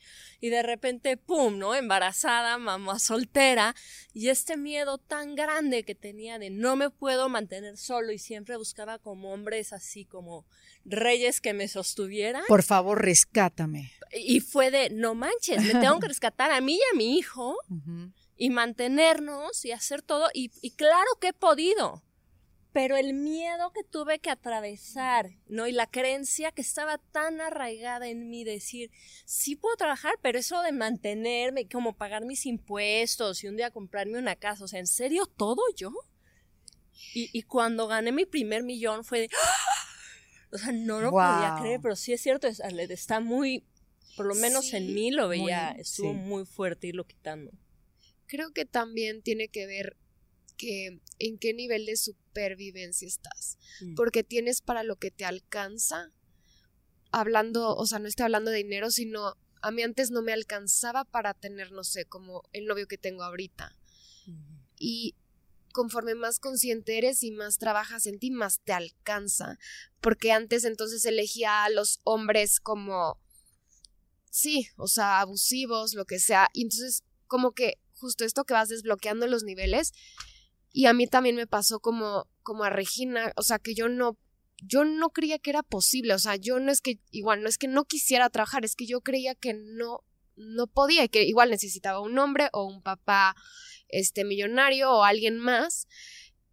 [0.41, 1.75] y de repente, ¡pum!, ¿no?
[1.75, 3.75] Embarazada, mamá soltera
[4.13, 8.57] y este miedo tan grande que tenía de no me puedo mantener solo y siempre
[8.57, 10.47] buscaba como hombres así como
[10.85, 12.45] reyes que me sostuvieran.
[12.47, 13.93] Por favor, rescátame.
[14.13, 17.48] Y fue de, no manches, me tengo que rescatar a mí y a mi hijo
[18.37, 20.29] y mantenernos y hacer todo.
[20.33, 22.03] Y, y, claro que he podido.
[22.73, 25.67] Pero el miedo que tuve que atravesar, ¿no?
[25.67, 28.91] Y la creencia que estaba tan arraigada en mí, decir,
[29.25, 34.19] sí puedo trabajar, pero eso de mantenerme, como pagar mis impuestos y un día comprarme
[34.19, 35.93] una casa, o sea, ¿en serio todo yo?
[37.15, 39.69] Y, y cuando gané mi primer millón fue de, ¡Ah!
[40.53, 43.65] o sea, no lo podía creer, pero sí es cierto, está muy,
[44.19, 47.53] por lo menos en mí lo veía, estuvo muy fuerte lo quitando.
[48.27, 49.97] Creo que también tiene que ver
[50.57, 53.95] que en qué nivel de supervivencia estás, mm.
[53.95, 56.11] porque tienes para lo que te alcanza,
[57.13, 61.05] hablando, o sea, no estoy hablando de dinero, sino a mí antes no me alcanzaba
[61.05, 63.73] para tener, no sé, como el novio que tengo ahorita.
[64.77, 65.15] Y
[65.73, 69.59] conforme más consciente eres y más trabajas en ti, más te alcanza.
[70.01, 73.21] Porque antes entonces elegía a los hombres como
[74.31, 76.49] sí, o sea, abusivos, lo que sea.
[76.53, 79.93] Y entonces, como que justo esto que vas desbloqueando los niveles.
[80.71, 84.19] Y a mí también me pasó como, como a Regina, o sea, que yo no,
[84.63, 87.59] yo no creía que era posible, o sea, yo no es que, igual, no es
[87.59, 90.05] que no quisiera trabajar, es que yo creía que no,
[90.37, 93.35] no podía y que igual necesitaba un hombre o un papá,
[93.89, 95.89] este, millonario o alguien más.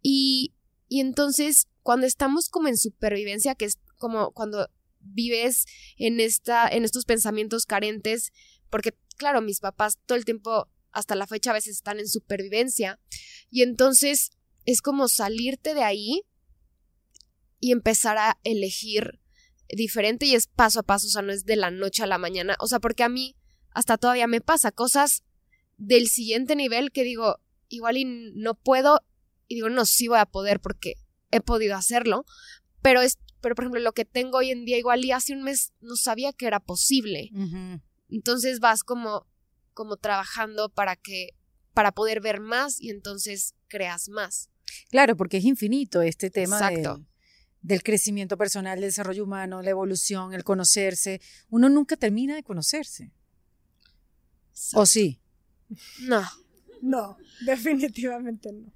[0.02, 0.54] Y,
[0.88, 4.68] y entonces, cuando estamos como en supervivencia, que es como cuando
[5.08, 5.64] vives
[5.96, 8.32] en, esta, en estos pensamientos carentes,
[8.70, 13.00] porque claro, mis papás todo el tiempo, hasta la fecha, a veces están en supervivencia,
[13.50, 14.30] y entonces
[14.64, 16.22] es como salirte de ahí
[17.60, 19.20] y empezar a elegir
[19.68, 22.18] diferente y es paso a paso, o sea, no es de la noche a la
[22.18, 23.36] mañana, o sea, porque a mí
[23.70, 25.24] hasta todavía me pasa cosas
[25.76, 29.00] del siguiente nivel que digo, igual y no puedo,
[29.48, 30.94] y digo, no, sí voy a poder porque
[31.30, 32.24] he podido hacerlo,
[32.82, 35.42] pero es pero por ejemplo lo que tengo hoy en día igual y hace un
[35.42, 37.30] mes no sabía que era posible.
[38.08, 39.26] Entonces vas como,
[39.74, 41.30] como trabajando para que,
[41.74, 44.50] para poder ver más y entonces creas más.
[44.90, 46.58] Claro, porque es infinito este tema
[47.62, 51.20] del, crecimiento personal, del desarrollo humano, la evolución, el conocerse.
[51.48, 53.12] Uno nunca termina de conocerse.
[54.74, 55.20] ¿O sí?
[56.00, 56.22] No.
[56.82, 58.72] No, definitivamente no.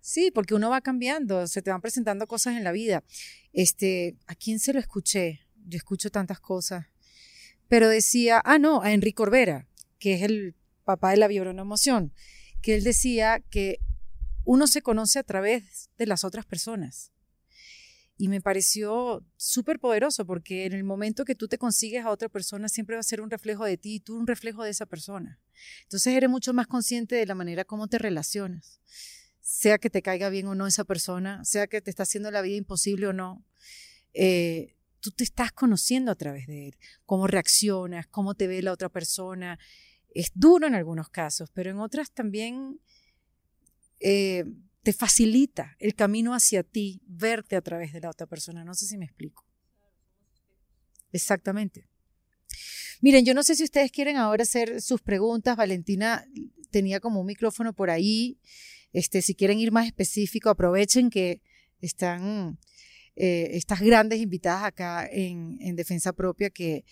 [0.00, 3.04] Sí, porque uno va cambiando, se te van presentando cosas en la vida.
[3.52, 5.40] Este, ¿a quién se lo escuché?
[5.66, 6.86] Yo escucho tantas cosas.
[7.68, 12.12] Pero decía, ah, no, a Enrique Corbera, que es el papá de la emoción,
[12.62, 13.78] que él decía que
[14.44, 17.12] uno se conoce a través de las otras personas.
[18.16, 22.28] Y me pareció súper poderoso porque en el momento que tú te consigues a otra
[22.28, 24.84] persona siempre va a ser un reflejo de ti y tú un reflejo de esa
[24.84, 25.40] persona.
[25.82, 28.80] Entonces eres mucho más consciente de la manera como te relacionas
[29.50, 32.40] sea que te caiga bien o no esa persona, sea que te está haciendo la
[32.40, 33.44] vida imposible o no,
[34.14, 38.70] eh, tú te estás conociendo a través de él, cómo reaccionas, cómo te ve la
[38.72, 39.58] otra persona.
[40.14, 42.78] Es duro en algunos casos, pero en otras también
[43.98, 44.44] eh,
[44.84, 48.64] te facilita el camino hacia ti, verte a través de la otra persona.
[48.64, 49.44] No sé si me explico.
[51.10, 51.88] Exactamente.
[53.00, 55.56] Miren, yo no sé si ustedes quieren ahora hacer sus preguntas.
[55.56, 56.24] Valentina
[56.70, 58.38] tenía como un micrófono por ahí.
[58.92, 61.40] Este, si quieren ir más específico, aprovechen que
[61.80, 62.58] están
[63.16, 66.84] eh, estas grandes invitadas acá en, en, Defensa Propia que,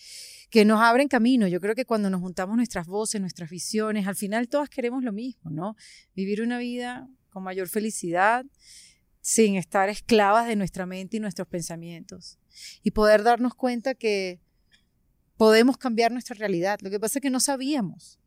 [0.51, 1.49] que nos abren camino.
[1.49, 5.13] Yo creo que cuando nos juntamos nuestras voces, nuestras visiones, al final todas queremos lo
[5.13, 5.77] mismo, ¿no?
[6.15, 8.45] Vivir una vida con mayor felicidad,
[9.21, 12.39] sin estar esclavas de nuestra mente y nuestros pensamientos.
[12.83, 14.41] Y poder darnos cuenta que
[15.37, 16.81] podemos cambiar nuestra realidad.
[16.83, 18.18] Lo que pasa es que no sabíamos.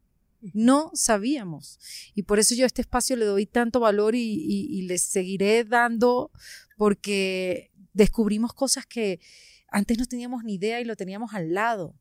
[0.54, 1.80] No sabíamos.
[2.16, 5.64] Y por eso yo a este espacio le doy tanto valor y, y, les seguiré
[5.64, 6.32] dando
[6.78, 9.20] porque descubrimos cosas que
[9.68, 11.96] antes no teníamos ni idea y lo teníamos al lado.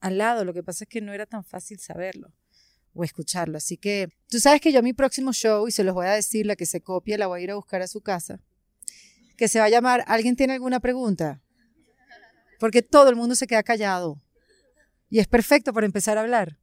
[0.00, 0.44] Al lado.
[0.44, 2.32] Lo que pasa es que no era tan fácil saberlo
[2.94, 3.56] o escucharlo.
[3.56, 6.12] Así que tú sabes que yo a mi próximo show, y se los voy a
[6.12, 8.40] decir, la que se copia, la voy a ir a buscar a su casa,
[9.36, 11.40] que se va a llamar ¿Alguien tiene alguna pregunta?
[12.58, 14.20] Porque todo el mundo se queda callado.
[15.10, 16.58] Y es perfecto para empezar a hablar.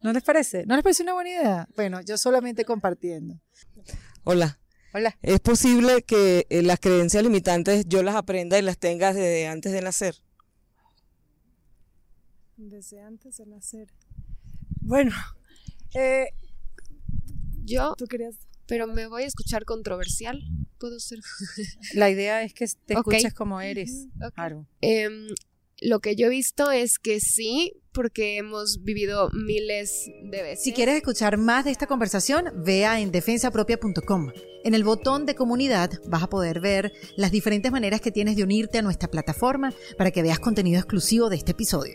[0.00, 0.66] ¿No les parece?
[0.66, 1.68] ¿No les parece una buena idea?
[1.76, 3.40] Bueno, yo solamente compartiendo.
[4.24, 4.58] Hola.
[4.92, 5.18] Hola.
[5.22, 9.72] ¿Es posible que eh, las creencias limitantes yo las aprenda y las tenga desde antes
[9.72, 10.16] de nacer?
[12.56, 13.88] Desde antes de nacer.
[14.80, 15.12] Bueno,
[15.94, 16.28] eh,
[17.64, 17.94] yo.
[17.96, 18.36] ¿Tú querías?
[18.66, 20.42] Pero me voy a escuchar controversial.
[20.78, 21.20] Puedo ser.
[21.94, 24.08] La idea es que te escuches como eres.
[24.34, 24.66] Claro.
[25.80, 30.64] Lo que yo he visto es que sí, porque hemos vivido miles de veces.
[30.64, 34.32] Si quieres escuchar más de esta conversación, vea en defensapropia.com.
[34.64, 38.42] En el botón de comunidad vas a poder ver las diferentes maneras que tienes de
[38.42, 41.94] unirte a nuestra plataforma para que veas contenido exclusivo de este episodio.